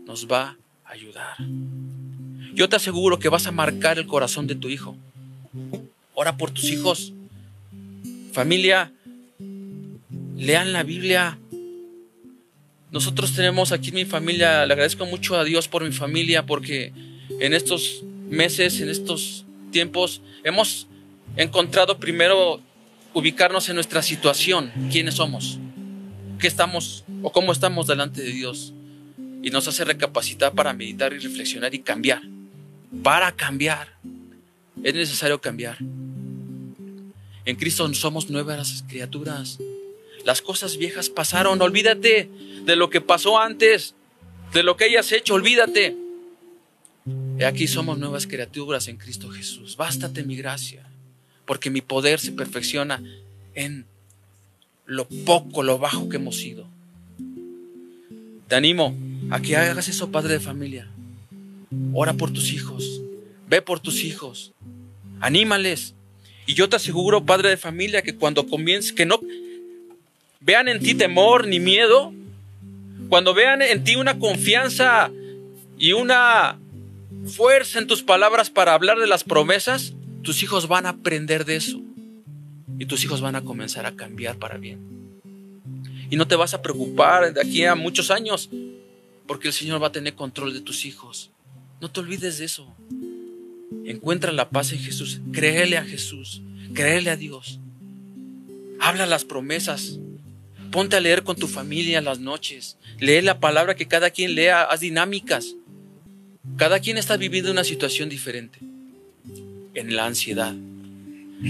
nos 0.06 0.32
va 0.32 0.56
a 0.86 0.92
ayudar. 0.92 1.36
Yo 2.54 2.70
te 2.70 2.78
aseguro 2.78 3.20
que 3.20 3.28
vas 3.28 3.48
a 3.48 3.52
marcar 3.52 3.98
el 3.98 4.08
corazón 4.08 4.48
de 4.48 4.56
tu 4.56 4.70
hijo. 4.70 4.96
Ora 6.16 6.38
por 6.38 6.52
tus 6.52 6.72
hijos. 6.72 7.14
Familia, 8.32 8.94
lean 10.38 10.74
la 10.74 10.84
Biblia. 10.84 11.38
Nosotros 12.92 13.34
tenemos 13.34 13.74
aquí 13.74 13.90
en 13.90 13.96
mi 13.96 14.06
familia, 14.06 14.66
le 14.66 14.74
agradezco 14.74 15.06
mucho 15.06 15.36
a 15.36 15.44
Dios 15.44 15.68
por 15.68 15.84
mi 15.84 15.92
familia 15.92 16.46
porque 16.46 16.94
en 17.42 17.54
estos 17.54 18.04
meses, 18.30 18.80
en 18.80 18.90
estos 18.90 19.46
tiempos, 19.72 20.22
hemos 20.46 20.88
encontrado 21.36 22.00
primero 22.00 22.62
ubicarnos 23.14 23.68
en 23.68 23.76
nuestra 23.76 24.02
situación, 24.02 24.72
quiénes 24.92 25.16
somos, 25.16 25.60
qué 26.40 26.48
estamos 26.48 27.04
o 27.24 27.32
cómo 27.32 27.52
estamos 27.52 27.88
delante 27.88 28.22
de 28.22 28.32
Dios. 28.32 28.74
Y 29.44 29.50
nos 29.50 29.68
hace 29.68 29.84
recapacitar 29.84 30.54
para 30.54 30.74
meditar 30.74 31.12
y 31.14 31.20
reflexionar 31.20 31.76
y 31.76 31.80
cambiar. 31.80 32.22
Para 33.04 33.34
cambiar. 33.34 33.90
Es 34.84 34.94
necesario 34.94 35.40
cambiar. 35.42 35.78
En 37.46 37.56
Cristo 37.56 37.92
somos 37.94 38.30
nuevas 38.30 38.84
criaturas. 38.88 39.60
Las 40.26 40.42
cosas 40.42 40.78
viejas 40.78 41.10
pasaron. 41.10 41.62
Olvídate 41.62 42.30
de 42.66 42.76
lo 42.76 42.90
que 42.90 43.02
pasó 43.02 43.40
antes, 43.40 43.94
de 44.54 44.64
lo 44.64 44.76
que 44.76 44.86
hayas 44.86 45.12
hecho. 45.12 45.36
Olvídate. 45.36 45.96
Aquí 47.46 47.68
somos 47.68 48.00
nuevas 48.00 48.26
criaturas 48.26 48.88
en 48.88 48.98
Cristo 48.98 49.30
Jesús. 49.30 49.78
Bástate 49.78 50.24
mi 50.24 50.36
gracia, 50.36 50.84
porque 51.46 51.70
mi 51.70 51.82
poder 51.82 52.20
se 52.20 52.32
perfecciona 52.32 53.04
en 53.54 53.86
lo 54.86 55.08
poco, 55.08 55.62
lo 55.62 55.78
bajo 55.78 56.10
que 56.10 56.16
hemos 56.16 56.38
sido. 56.38 56.68
Te 58.48 58.56
animo 58.56 58.96
a 59.30 59.40
que 59.42 59.56
hagas 59.56 59.88
eso, 59.88 60.12
padre 60.12 60.34
de 60.34 60.40
familia. 60.40 60.88
Ora 61.94 62.14
por 62.14 62.32
tus 62.32 62.52
hijos. 62.52 63.02
Ve 63.48 63.62
por 63.62 63.80
tus 63.80 64.04
hijos. 64.04 64.54
Anímales. 65.20 65.96
Y 66.46 66.54
yo 66.54 66.70
te 66.70 66.76
aseguro, 66.76 67.26
padre 67.26 67.50
de 67.50 67.58
familia, 67.58 68.02
que 68.02 68.16
cuando 68.16 68.48
comiences, 68.48 68.94
que 68.94 69.06
no 69.06 69.20
vean 70.40 70.68
en 70.68 70.80
ti 70.80 70.94
temor 70.94 71.48
ni 71.48 71.60
miedo, 71.60 72.14
cuando 73.10 73.34
vean 73.34 73.62
en 73.62 73.84
ti 73.84 73.96
una 73.96 74.20
confianza 74.20 75.12
y 75.78 75.94
una 75.94 76.60
fuerza 77.26 77.80
en 77.80 77.88
tus 77.88 78.04
palabras 78.04 78.50
para 78.50 78.74
hablar 78.74 79.00
de 79.00 79.08
las 79.08 79.24
promesas, 79.24 79.94
tus 80.22 80.44
hijos 80.44 80.68
van 80.68 80.86
a 80.86 80.90
aprender 80.90 81.46
de 81.46 81.56
eso. 81.56 81.82
Y 82.78 82.86
tus 82.86 83.04
hijos 83.04 83.22
van 83.22 83.36
a 83.36 83.42
comenzar 83.42 83.86
a 83.86 83.96
cambiar 83.96 84.38
para 84.38 84.58
bien. 84.58 84.80
Y 86.10 86.18
no 86.18 86.28
te 86.28 86.36
vas 86.36 86.54
a 86.54 86.62
preocupar 86.62 87.34
de 87.34 87.42
aquí 87.42 87.66
a 87.66 87.76
muchos 87.76 88.12
años, 88.12 88.50
porque 89.28 89.48
el 89.48 89.54
Señor 89.54 89.82
va 89.82 89.88
a 89.88 89.92
tener 89.92 90.14
control 90.14 90.54
de 90.54 90.62
tus 90.62 90.86
hijos. 90.86 91.32
No 91.82 91.90
te 91.90 92.00
olvides 92.00 92.38
de 92.38 92.46
eso. 92.46 92.76
Encuentra 93.86 94.32
la 94.32 94.50
paz 94.50 94.74
en 94.74 94.80
Jesús. 94.80 95.22
Créele 95.32 95.78
a 95.78 95.86
Jesús. 95.86 96.42
Créele 96.74 97.12
a 97.12 97.16
Dios. 97.16 97.60
Habla 98.80 99.06
las 99.06 99.26
promesas. 99.26 100.00
Ponte 100.72 100.96
a 100.96 101.00
leer 101.00 101.24
con 101.24 101.36
tu 101.36 101.48
familia 101.48 102.02
las 102.02 102.20
noches. 102.20 102.78
Lee 103.00 103.22
la 103.22 103.40
palabra 103.40 103.76
que 103.76 103.88
cada 103.88 104.10
quien 104.10 104.36
lea. 104.36 104.64
Haz 104.64 104.80
dinámicas. 104.80 105.56
Cada 106.58 106.80
quien 106.80 106.98
está 106.98 107.16
viviendo 107.18 107.52
una 107.52 107.64
situación 107.64 108.10
diferente. 108.10 108.60
En 109.74 109.96
la 109.96 110.06
ansiedad. 110.06 110.56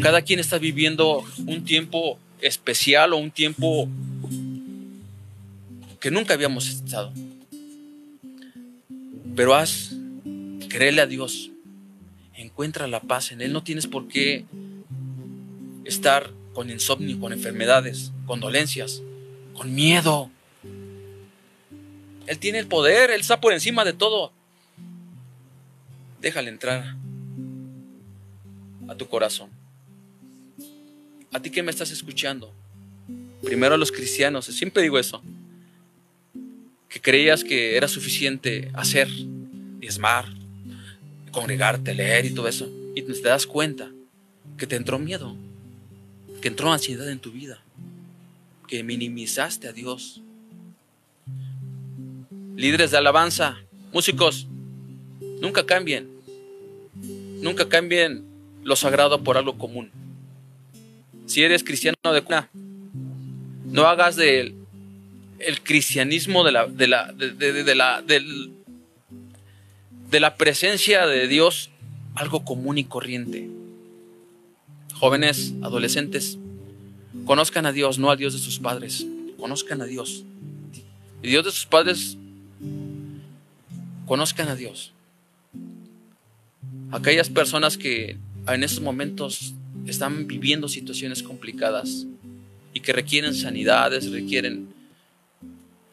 Cada 0.01 0.21
quien 0.21 0.39
está 0.39 0.57
viviendo 0.57 1.23
un 1.45 1.63
tiempo 1.63 2.19
especial 2.41 3.13
o 3.13 3.17
un 3.17 3.31
tiempo 3.31 3.87
que 5.99 6.11
nunca 6.11 6.33
habíamos 6.33 6.67
estado. 6.67 7.13
Pero 9.35 9.55
haz, 9.55 9.91
créele 10.69 11.01
a 11.01 11.07
Dios, 11.07 11.51
encuentra 12.37 12.87
la 12.87 13.01
paz 13.01 13.31
en 13.31 13.41
Él. 13.41 13.53
No 13.53 13.63
tienes 13.63 13.87
por 13.87 14.07
qué 14.07 14.45
estar 15.85 16.31
con 16.53 16.69
insomnio, 16.69 17.19
con 17.19 17.33
enfermedades, 17.33 18.11
con 18.25 18.39
dolencias, 18.39 19.01
con 19.53 19.73
miedo. 19.73 20.29
Él 22.27 22.39
tiene 22.39 22.59
el 22.59 22.67
poder, 22.67 23.11
Él 23.11 23.21
está 23.21 23.39
por 23.39 23.53
encima 23.53 23.85
de 23.85 23.93
todo. 23.93 24.31
Déjale 26.21 26.49
entrar 26.49 26.95
a 28.87 28.95
tu 28.95 29.07
corazón. 29.07 29.49
A 31.31 31.39
ti 31.39 31.49
que 31.49 31.63
me 31.63 31.71
estás 31.71 31.91
escuchando. 31.91 32.53
Primero 33.43 33.75
a 33.75 33.77
los 33.77 33.91
cristianos, 33.91 34.45
siempre 34.45 34.81
digo 34.81 34.97
eso. 34.97 35.21
Que 36.89 37.01
creías 37.01 37.43
que 37.43 37.75
era 37.75 37.87
suficiente 37.87 38.71
hacer, 38.73 39.09
diezmar, 39.79 40.25
congregarte, 41.35 41.93
leer 41.93 42.25
y 42.25 42.33
todo 42.33 42.47
eso. 42.47 42.69
Y 42.95 43.01
te 43.01 43.21
das 43.21 43.45
cuenta 43.45 43.91
que 44.57 44.67
te 44.67 44.77
entró 44.77 44.97
miedo, 44.99 45.35
que 46.41 46.47
entró 46.47 46.71
ansiedad 46.71 47.09
en 47.09 47.19
tu 47.19 47.31
vida, 47.31 47.59
que 48.69 48.83
minimizaste 48.83 49.67
a 49.67 49.73
Dios. 49.73 50.21
Líderes 52.55 52.91
de 52.91 52.97
alabanza, 52.97 53.57
músicos, 53.91 54.47
nunca 55.41 55.65
cambien. 55.65 56.07
Nunca 57.41 57.67
cambien 57.67 58.23
lo 58.63 58.77
sagrado 58.77 59.21
por 59.21 59.37
algo 59.37 59.57
común. 59.57 59.91
Si 61.25 61.43
eres 61.43 61.65
cristiano 61.65 61.97
de 62.13 62.21
cuna, 62.21 62.49
no 63.65 63.87
hagas 63.87 64.15
del 64.15 64.55
el 65.39 65.61
cristianismo 65.61 66.45
de 66.45 66.53
la, 66.53 66.65
de 66.65 66.87
la, 66.87 67.11
de, 67.11 67.75
la, 67.75 68.01
del, 68.01 68.53
de 70.15 70.21
la 70.21 70.37
presencia 70.37 71.07
de 71.07 71.27
Dios 71.27 71.71
algo 72.15 72.45
común 72.45 72.77
y 72.77 72.85
corriente. 72.85 73.49
Jóvenes, 74.93 75.53
adolescentes, 75.61 76.37
conozcan 77.25 77.65
a 77.65 77.73
Dios, 77.73 77.99
no 77.99 78.09
a 78.09 78.15
Dios 78.15 78.31
de 78.31 78.39
sus 78.39 78.59
padres. 78.59 79.05
Conozcan 79.37 79.81
a 79.81 79.85
Dios. 79.85 80.23
Y 81.21 81.27
Dios 81.27 81.43
de 81.43 81.51
sus 81.51 81.65
padres, 81.65 82.15
conozcan 84.05 84.47
a 84.47 84.55
Dios. 84.55 84.93
Aquellas 86.93 87.29
personas 87.29 87.77
que 87.77 88.15
en 88.47 88.63
estos 88.63 88.81
momentos 88.81 89.53
están 89.85 90.27
viviendo 90.27 90.69
situaciones 90.69 91.23
complicadas 91.23 92.05
y 92.73 92.79
que 92.79 92.93
requieren 92.93 93.33
sanidades, 93.33 94.09
requieren 94.11 94.69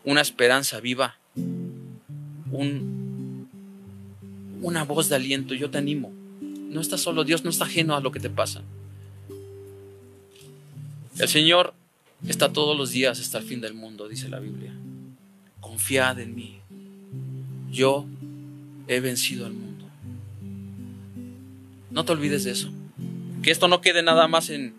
una 0.04 0.20
esperanza 0.20 0.78
viva, 0.78 1.18
un, 2.52 3.01
una 4.62 4.84
voz 4.84 5.08
de 5.08 5.16
aliento. 5.16 5.54
Yo 5.54 5.70
te 5.70 5.78
animo. 5.78 6.12
No 6.40 6.80
estás 6.80 7.02
solo, 7.02 7.24
Dios 7.24 7.44
no 7.44 7.50
está 7.50 7.66
ajeno 7.66 7.94
a 7.94 8.00
lo 8.00 8.12
que 8.12 8.20
te 8.20 8.30
pasa. 8.30 8.62
El 11.18 11.28
Señor 11.28 11.74
está 12.26 12.52
todos 12.52 12.76
los 12.76 12.90
días 12.90 13.20
hasta 13.20 13.38
el 13.38 13.44
fin 13.44 13.60
del 13.60 13.74
mundo, 13.74 14.08
dice 14.08 14.28
la 14.28 14.38
Biblia. 14.38 14.72
Confiad 15.60 16.18
en 16.20 16.34
mí. 16.34 16.60
Yo 17.70 18.06
he 18.88 19.00
vencido 19.00 19.44
al 19.44 19.52
mundo. 19.52 19.84
No 21.90 22.04
te 22.04 22.12
olvides 22.12 22.44
de 22.44 22.52
eso. 22.52 22.70
Que 23.42 23.50
esto 23.50 23.68
no 23.68 23.80
quede 23.80 24.02
nada 24.02 24.28
más 24.28 24.48
en, 24.48 24.74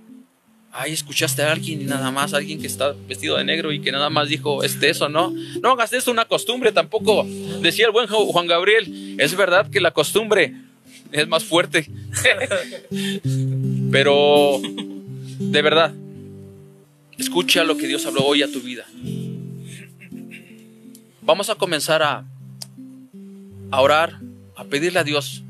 ay, 0.74 0.92
escuchaste 0.92 1.44
a 1.44 1.52
alguien 1.52 1.82
y 1.82 1.86
nada 1.86 2.10
más, 2.10 2.34
alguien 2.34 2.60
que 2.60 2.66
está 2.66 2.96
vestido 3.08 3.38
de 3.38 3.44
negro 3.44 3.72
y 3.72 3.80
que 3.80 3.92
nada 3.92 4.10
más 4.10 4.28
dijo, 4.28 4.64
este 4.64 4.90
eso, 4.90 5.08
¿no? 5.08 5.32
No 5.62 5.72
hagas 5.72 5.94
esto 5.94 6.10
una 6.10 6.26
costumbre 6.26 6.72
tampoco. 6.72 7.26
Decía 7.62 7.86
el 7.86 7.92
buen 7.92 8.08
Juan 8.08 8.48
Gabriel, 8.48 9.16
es 9.20 9.36
verdad 9.36 9.70
que 9.70 9.80
la 9.80 9.92
costumbre 9.92 10.56
es 11.12 11.28
más 11.28 11.44
fuerte. 11.44 11.88
Pero, 13.92 14.60
de 15.40 15.62
verdad, 15.62 15.94
escucha 17.20 17.64
lo 17.64 17.78
que 17.78 17.88
Dios 17.88 18.06
habló 18.08 18.26
hoy 18.26 18.42
a 18.42 18.52
tu 18.52 18.60
vida. 18.60 18.86
Vamos 21.22 21.52
a 21.52 21.56
comenzar 21.56 22.02
a, 22.02 22.26
a 23.70 23.82
orar, 23.82 24.20
a 24.56 24.64
pedirle 24.66 25.00
a 25.00 25.04
Dios 25.04 25.44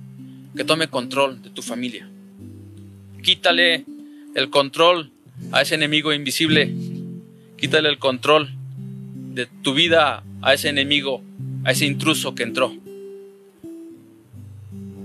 que 0.55 0.65
tome 0.65 0.89
control 0.89 1.41
de 1.41 1.49
tu 1.49 1.61
familia. 1.61 2.09
Quítale 3.23 3.85
el 4.35 4.49
control 4.49 5.12
a 5.51 5.61
ese 5.61 5.75
enemigo 5.75 6.13
invisible. 6.13 6.73
Quítale 7.57 7.89
el 7.89 7.99
control 7.99 8.49
de 9.33 9.47
tu 9.61 9.73
vida 9.73 10.23
a 10.41 10.53
ese 10.53 10.69
enemigo, 10.69 11.21
a 11.63 11.71
ese 11.71 11.85
intruso 11.85 12.35
que 12.35 12.43
entró, 12.43 12.73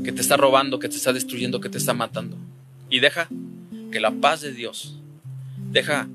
que 0.05 0.13
te 0.13 0.21
está 0.21 0.37
robando, 0.37 0.79
que 0.79 0.89
te 0.89 0.97
está 0.97 1.13
destruyendo, 1.13 1.61
que 1.61 1.69
te 1.69 1.79
está 1.79 1.95
matando. 1.95 2.37
Y 2.91 3.01
deja 3.01 3.29
que 3.93 4.01
la 4.01 4.11
paz 4.11 4.41
de 4.41 4.53
Dios, 4.53 4.97
deja 5.71 6.09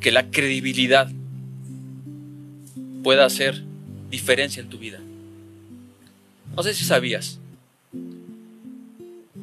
que 0.00 0.12
la 0.12 0.30
credibilidad 0.30 1.10
pueda 3.02 3.24
hacer 3.24 3.62
diferencia 4.10 4.62
en 4.62 4.68
tu 4.68 4.78
vida. 4.78 5.00
No 6.56 6.62
sé 6.62 6.74
si 6.74 6.84
sabías, 6.84 7.38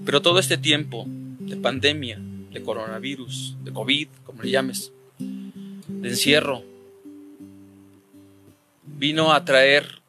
pero 0.06 0.21
todo 0.21 0.39
este 0.39 0.58
tiempo 0.58 1.06
de 1.39 1.56
pandemia, 1.56 2.19
de 2.55 2.63
coronavirus, 2.63 3.57
de 3.65 3.73
COVID, 3.73 4.07
como 4.25 4.41
le 4.41 4.49
llames, 4.49 4.93
de 5.19 6.09
encierro, 6.09 6.63
vino 8.97 9.33
a 9.33 9.43
traer 9.43 9.99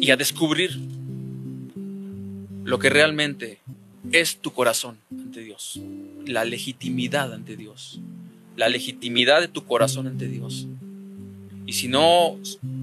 y 0.00 0.10
a 0.10 0.16
descubrir 0.16 0.78
lo 2.64 2.78
que 2.78 2.88
realmente 2.88 3.58
es 4.10 4.38
tu 4.38 4.52
corazón 4.52 4.96
ante 5.10 5.40
Dios, 5.40 5.78
la 6.24 6.46
legitimidad 6.46 7.34
ante 7.34 7.56
Dios, 7.56 8.00
la 8.56 8.70
legitimidad 8.70 9.42
de 9.42 9.48
tu 9.48 9.66
corazón 9.66 10.06
ante 10.06 10.28
Dios. 10.28 10.66
Y 11.66 11.74
si 11.74 11.88
no 11.88 12.38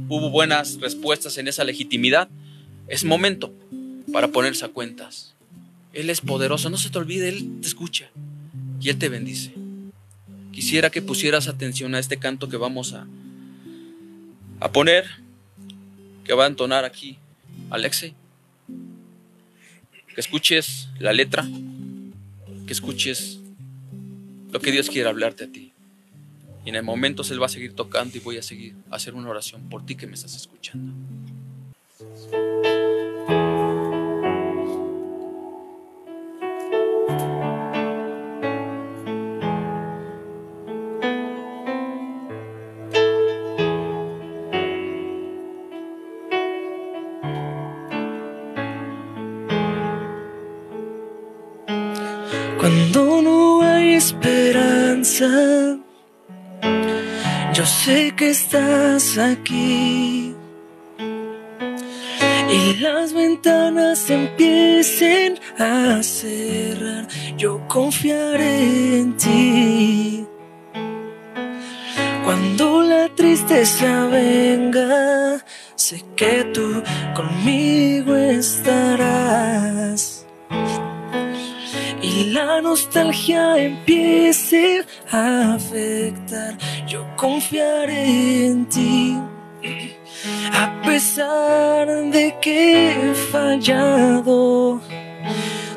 hubo 0.07 0.29
buenas 0.29 0.79
respuestas 0.79 1.39
en 1.39 1.47
esa 1.47 1.63
legitimidad, 1.63 2.29
es 2.87 3.03
momento 3.03 3.51
para 4.11 4.27
ponerse 4.27 4.65
a 4.65 4.69
cuentas 4.69 5.32
él 5.93 6.09
es 6.09 6.21
poderoso, 6.21 6.69
no 6.71 6.77
se 6.77 6.89
te 6.89 6.97
olvide, 6.97 7.29
Él 7.29 7.59
te 7.61 7.67
escucha 7.67 8.09
y 8.81 8.89
Él 8.89 8.97
te 8.97 9.09
bendice. 9.09 9.53
Quisiera 10.51 10.89
que 10.89 11.01
pusieras 11.01 11.47
atención 11.47 11.93
a 11.95 11.99
este 11.99 12.17
canto 12.17 12.49
que 12.49 12.57
vamos 12.57 12.93
a, 12.93 13.07
a 14.59 14.71
poner, 14.71 15.05
que 16.23 16.33
va 16.33 16.45
a 16.45 16.47
entonar 16.47 16.83
aquí 16.83 17.17
Alexe. 17.69 18.13
Que 20.13 20.21
escuches 20.21 20.89
la 20.99 21.13
letra, 21.13 21.47
que 22.67 22.73
escuches 22.73 23.39
lo 24.51 24.59
que 24.59 24.71
Dios 24.71 24.89
quiere 24.89 25.09
hablarte 25.09 25.45
a 25.45 25.51
ti. 25.51 25.73
Y 26.65 26.69
en 26.69 26.75
el 26.75 26.83
momento 26.83 27.23
Él 27.29 27.41
va 27.41 27.47
a 27.47 27.49
seguir 27.49 27.73
tocando 27.73 28.17
y 28.17 28.19
voy 28.19 28.37
a 28.37 28.43
seguir 28.43 28.75
a 28.89 28.95
hacer 28.95 29.13
una 29.13 29.29
oración 29.29 29.69
por 29.69 29.85
ti 29.85 29.95
que 29.95 30.07
me 30.07 30.13
estás 30.13 30.35
escuchando. 30.35 30.93
Que 58.15 58.29
estás 58.29 59.17
aquí. 59.17 60.35
Y 62.49 62.75
las 62.75 63.13
ventanas 63.13 64.09
empiecen 64.09 65.39
a 65.57 66.03
cerrar, 66.03 67.07
yo 67.37 67.61
confiaré 67.67 68.99
en 68.99 69.17
ti. 69.17 70.25
Cuando 72.23 72.83
la 72.83 73.09
tristeza 73.09 74.05
venga, 74.05 75.43
sé 75.75 76.03
que 76.15 76.45
tú 76.53 76.83
conmigo 77.15 78.15
estarás. 78.15 80.12
La 82.31 82.61
nostalgia 82.61 83.57
empiece 83.57 84.85
a 85.11 85.55
afectar, 85.55 86.57
yo 86.87 87.05
confiaré 87.17 88.47
en 88.47 88.65
ti. 88.69 89.17
A 90.53 90.81
pesar 90.83 91.87
de 91.87 92.35
que 92.41 92.91
he 92.91 93.13
fallado, 93.13 94.79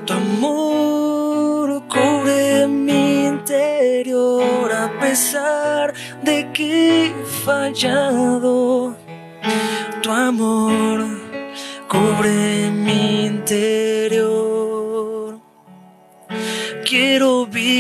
tu 0.05 0.13
amor 0.13 1.83
cubre 1.89 2.69
mi 2.69 3.27
interior. 3.27 4.71
A 4.73 4.89
pesar 5.01 5.95
de 6.23 6.53
que 6.53 7.07
he 7.07 7.25
fallado, 7.45 8.97
tu 10.01 10.11
amor 10.13 11.05
cubre 11.89 12.71
mi 12.71 13.27
interior. 13.27 13.86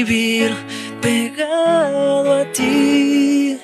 Vivir 0.04 0.52
pegado 1.00 2.40
a 2.40 2.44
ti, 2.52 3.58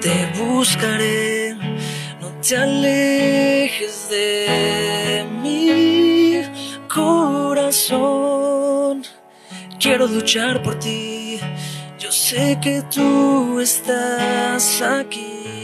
te 0.00 0.32
buscaré, 0.38 1.54
no 2.20 2.28
te 2.40 2.56
alejes 2.56 4.08
de 4.08 5.26
mi 5.42 6.42
corazón. 6.88 8.22
Quiero 9.78 10.06
luchar 10.06 10.62
por 10.62 10.78
ti, 10.78 11.38
yo 11.98 12.10
sé 12.10 12.58
que 12.62 12.82
tú 12.94 13.60
estás 13.60 14.80
aquí. 14.80 15.55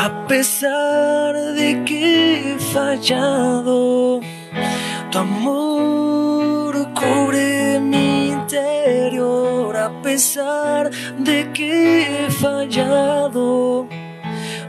A 0.00 0.08
pesar 0.28 1.34
de 1.56 1.82
que 1.84 2.54
he 2.54 2.58
fallado, 2.72 4.20
tu 5.10 5.18
amor 5.18 6.72
cubre 6.94 7.80
mi 7.80 8.28
interior. 8.28 9.76
A 9.76 9.90
pesar 10.00 10.88
de 11.18 11.50
que 11.52 12.26
he 12.26 12.30
fallado, 12.30 13.88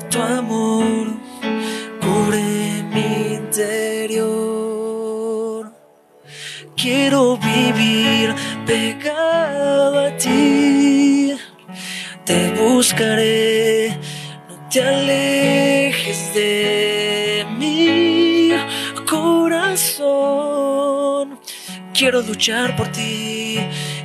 tu 0.10 0.20
amor 0.20 1.06
cubre 2.02 2.84
mi 2.94 3.36
interior. 3.36 4.32
Quiero 6.76 7.38
vivir 7.38 8.34
pegado 8.66 10.00
a 10.08 10.10
ti, 10.18 11.38
te 12.26 12.40
buscaré, 12.60 13.49
Quiero 22.20 22.34
luchar 22.34 22.76
por 22.76 22.90
ti, 22.92 23.58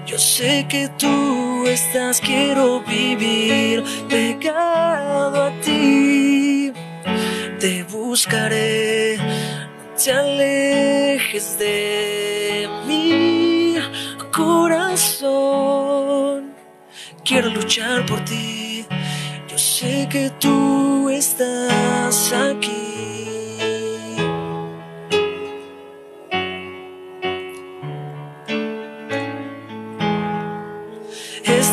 yo 0.07 0.17
sé 0.21 0.67
que 0.69 0.89
tú 0.97 1.67
estás, 1.67 2.21
quiero 2.21 2.81
vivir 2.83 3.83
pegado 4.09 5.43
a 5.43 5.51
ti, 5.61 6.73
te 7.59 7.83
buscaré, 7.83 9.17
no 9.17 9.97
te 10.01 10.13
alejes 10.13 11.59
de 11.59 12.69
mi 12.87 13.75
corazón. 14.31 15.75
Quiero 17.25 17.51
luchar 17.51 18.07
por 18.07 18.25
ti, 18.25 18.87
yo 19.49 19.59
sé 19.59 20.09
que 20.09 20.31
tú 20.39 21.11
estás 21.11 22.33
aquí. 22.33 23.44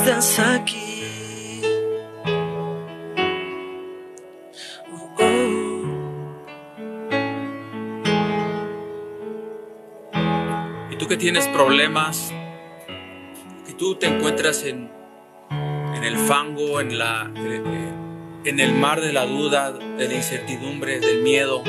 Estás 0.03 0.39
aquí. 0.39 1.61
Oh, 4.91 5.13
oh. 5.19 5.83
Y 10.89 10.95
tú 10.97 11.07
que 11.07 11.17
tienes 11.17 11.47
problemas, 11.49 12.33
que 13.67 13.73
tú 13.73 13.93
te 13.93 14.07
encuentras 14.07 14.63
en, 14.63 14.89
en 15.51 16.03
el 16.03 16.17
fango, 16.17 16.81
en, 16.81 16.97
la, 16.97 17.31
eh, 17.35 17.93
en 18.45 18.59
el 18.59 18.73
mar 18.73 19.01
de 19.01 19.13
la 19.13 19.27
duda, 19.27 19.71
de 19.71 20.07
la 20.07 20.15
incertidumbre, 20.15 20.99
del 20.99 21.21
miedo. 21.21 21.61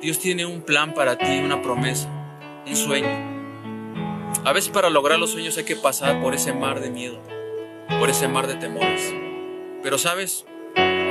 Dios 0.00 0.20
tiene 0.20 0.46
un 0.46 0.62
plan 0.62 0.94
para 0.94 1.18
ti, 1.18 1.40
una 1.40 1.60
promesa, 1.60 2.08
un 2.64 2.76
sueño. 2.76 3.31
A 4.44 4.52
veces 4.52 4.70
para 4.70 4.90
lograr 4.90 5.20
los 5.20 5.30
sueños 5.30 5.56
hay 5.56 5.62
que 5.62 5.76
pasar 5.76 6.20
por 6.20 6.34
ese 6.34 6.52
mar 6.52 6.80
de 6.80 6.90
miedo, 6.90 7.20
por 8.00 8.10
ese 8.10 8.26
mar 8.26 8.48
de 8.48 8.56
temores. 8.56 9.14
Pero 9.84 9.98
sabes, 9.98 10.44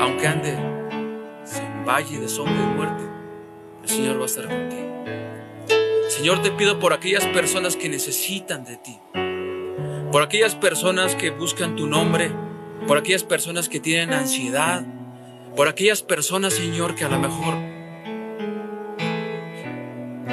aunque 0.01 0.27
ande 0.27 0.49
en 0.51 1.85
valle 1.87 2.19
de 2.19 2.27
sombra 2.27 2.61
y 2.61 2.75
muerte, 2.75 3.03
el 3.83 3.89
Señor 3.89 4.17
va 4.17 4.23
a 4.23 4.25
estar 4.25 4.49
contigo. 4.49 5.05
Señor, 6.09 6.41
te 6.41 6.51
pido 6.51 6.77
por 6.79 6.91
aquellas 6.91 7.25
personas 7.27 7.77
que 7.77 7.87
necesitan 7.87 8.65
de 8.65 8.75
ti, 8.75 8.99
por 10.11 10.23
aquellas 10.23 10.55
personas 10.55 11.15
que 11.15 11.29
buscan 11.29 11.77
tu 11.77 11.87
nombre, 11.87 12.31
por 12.85 12.97
aquellas 12.97 13.23
personas 13.23 13.69
que 13.69 13.79
tienen 13.79 14.11
ansiedad, 14.13 14.83
por 15.55 15.69
aquellas 15.69 16.03
personas, 16.03 16.51
Señor, 16.53 16.95
que 16.95 17.05
a 17.05 17.09
lo 17.09 17.17
mejor 17.17 17.53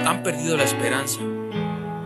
han 0.04 0.22
perdido 0.24 0.56
la 0.56 0.64
esperanza 0.64 1.20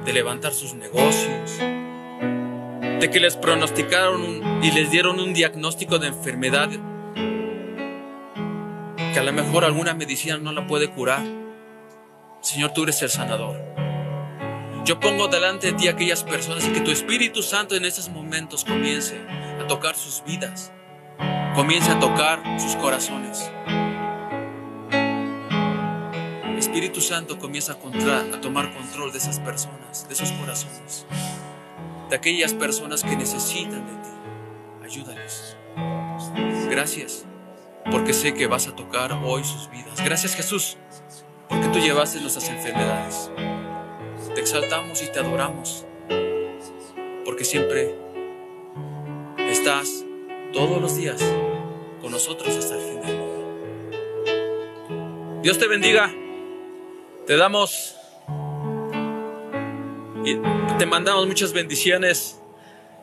de 0.05 0.13
levantar 0.13 0.53
sus 0.53 0.75
negocios, 0.75 1.59
de 1.59 3.11
que 3.11 3.21
les 3.21 3.37
pronosticaron 3.37 4.63
y 4.63 4.71
les 4.71 4.91
dieron 4.91 5.21
un 5.21 5.33
diagnóstico 5.33 5.99
de 5.99 6.09
enfermedad 6.09 6.71
que 9.13 9.19
a 9.19 9.23
lo 9.23 9.33
mejor 9.33 9.65
alguna 9.65 9.95
medicina 9.95 10.39
no 10.39 10.53
la 10.53 10.67
puede 10.67 10.89
curar. 10.91 11.23
Señor, 12.41 12.73
tú 12.73 12.85
eres 12.85 13.03
el 13.03 13.11
sanador. 13.11 13.57
Yo 14.85 14.99
pongo 14.99 15.29
delante 15.29 15.69
de 15.69 15.73
ti 15.75 15.89
aquellas 15.89 16.25
personas 16.25 16.67
y 16.67 16.71
que 16.73 16.81
tu 16.81 16.91
Espíritu 16.91 17.43
Santo 17.43 17.77
en 17.77 17.85
estos 17.85 18.09
momentos 18.09 18.65
comience 18.65 19.21
a 19.61 19.67
tocar 19.69 19.95
sus 19.95 20.25
vidas, 20.25 20.73
comience 21.55 21.91
a 21.91 22.01
tocar 22.01 22.43
sus 22.59 22.75
corazones. 22.77 23.49
Espíritu 26.73 27.03
Santo 27.03 27.39
comienza 27.39 27.75
a, 27.75 28.41
tomar 28.41 28.73
control 28.73 29.13
de 29.13 29.19
esas 29.19 29.39
personas, 29.39 30.09
de 30.09 30.15
esos 30.15 30.33
corazones, 30.33 31.05
de 32.09 32.17
aquellas 32.17 32.55
personas 32.55 33.03
que 33.05 33.15
necesitan 33.15 33.87
de 33.87 33.93
ti. 33.93 34.09
Ayúdales. 34.83 35.55
Gracias, 36.71 37.27
porque 37.91 38.15
sé 38.15 38.33
que 38.33 38.47
vas 38.47 38.69
a 38.69 38.75
tocar 38.75 39.13
hoy 39.23 39.45
sus 39.45 39.71
vidas. 39.71 40.03
Gracias 40.03 40.35
Jesús, 40.35 40.79
porque 41.47 41.69
tú 41.69 41.79
llevaste 41.79 42.23
nuestras 42.23 42.49
enfermedades. 42.49 43.31
Te 44.35 44.41
exaltamos 44.41 45.03
y 45.03 45.13
te 45.13 45.19
adoramos, 45.19 45.85
porque 47.27 47.45
siempre 47.45 47.95
estás 49.37 50.07
todos 50.55 50.81
los 50.81 50.97
días 50.97 51.23
con 52.01 52.13
nosotros 52.13 52.57
hasta 52.57 52.77
el 52.77 52.81
final. 52.81 53.29
Dios 55.43 55.59
te 55.59 55.69
bendiga. 55.69 56.22
Te 57.33 57.39
damos 57.39 57.97
y 60.23 60.37
te 60.79 60.85
mandamos 60.85 61.27
muchas 61.27 61.55
bendiciones. 61.55 62.39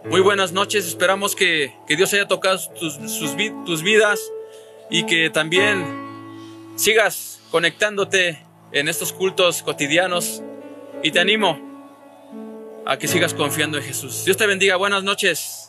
Muy 0.06 0.22
buenas 0.22 0.52
noches. 0.52 0.86
Esperamos 0.86 1.36
que, 1.36 1.74
que 1.88 1.96
Dios 1.96 2.14
haya 2.14 2.28
tocado 2.28 2.60
tus, 2.80 3.00
tus 3.66 3.82
vidas 3.82 4.20
y 4.92 5.08
que 5.08 5.32
también 5.32 5.84
sigas 6.76 7.42
conectándote 7.50 8.38
en 8.72 8.88
estos 8.88 9.14
cultos 9.14 9.64
cotidianos. 9.64 10.44
Y 11.02 11.10
te 11.10 11.20
animo 11.20 11.60
a 12.86 13.00
que 13.00 13.08
sigas 13.08 13.34
confiando 13.34 13.80
en 13.80 13.84
Jesús. 13.84 14.26
Dios 14.26 14.38
te 14.38 14.46
bendiga. 14.46 14.76
Buenas 14.76 15.02
noches. 15.02 15.69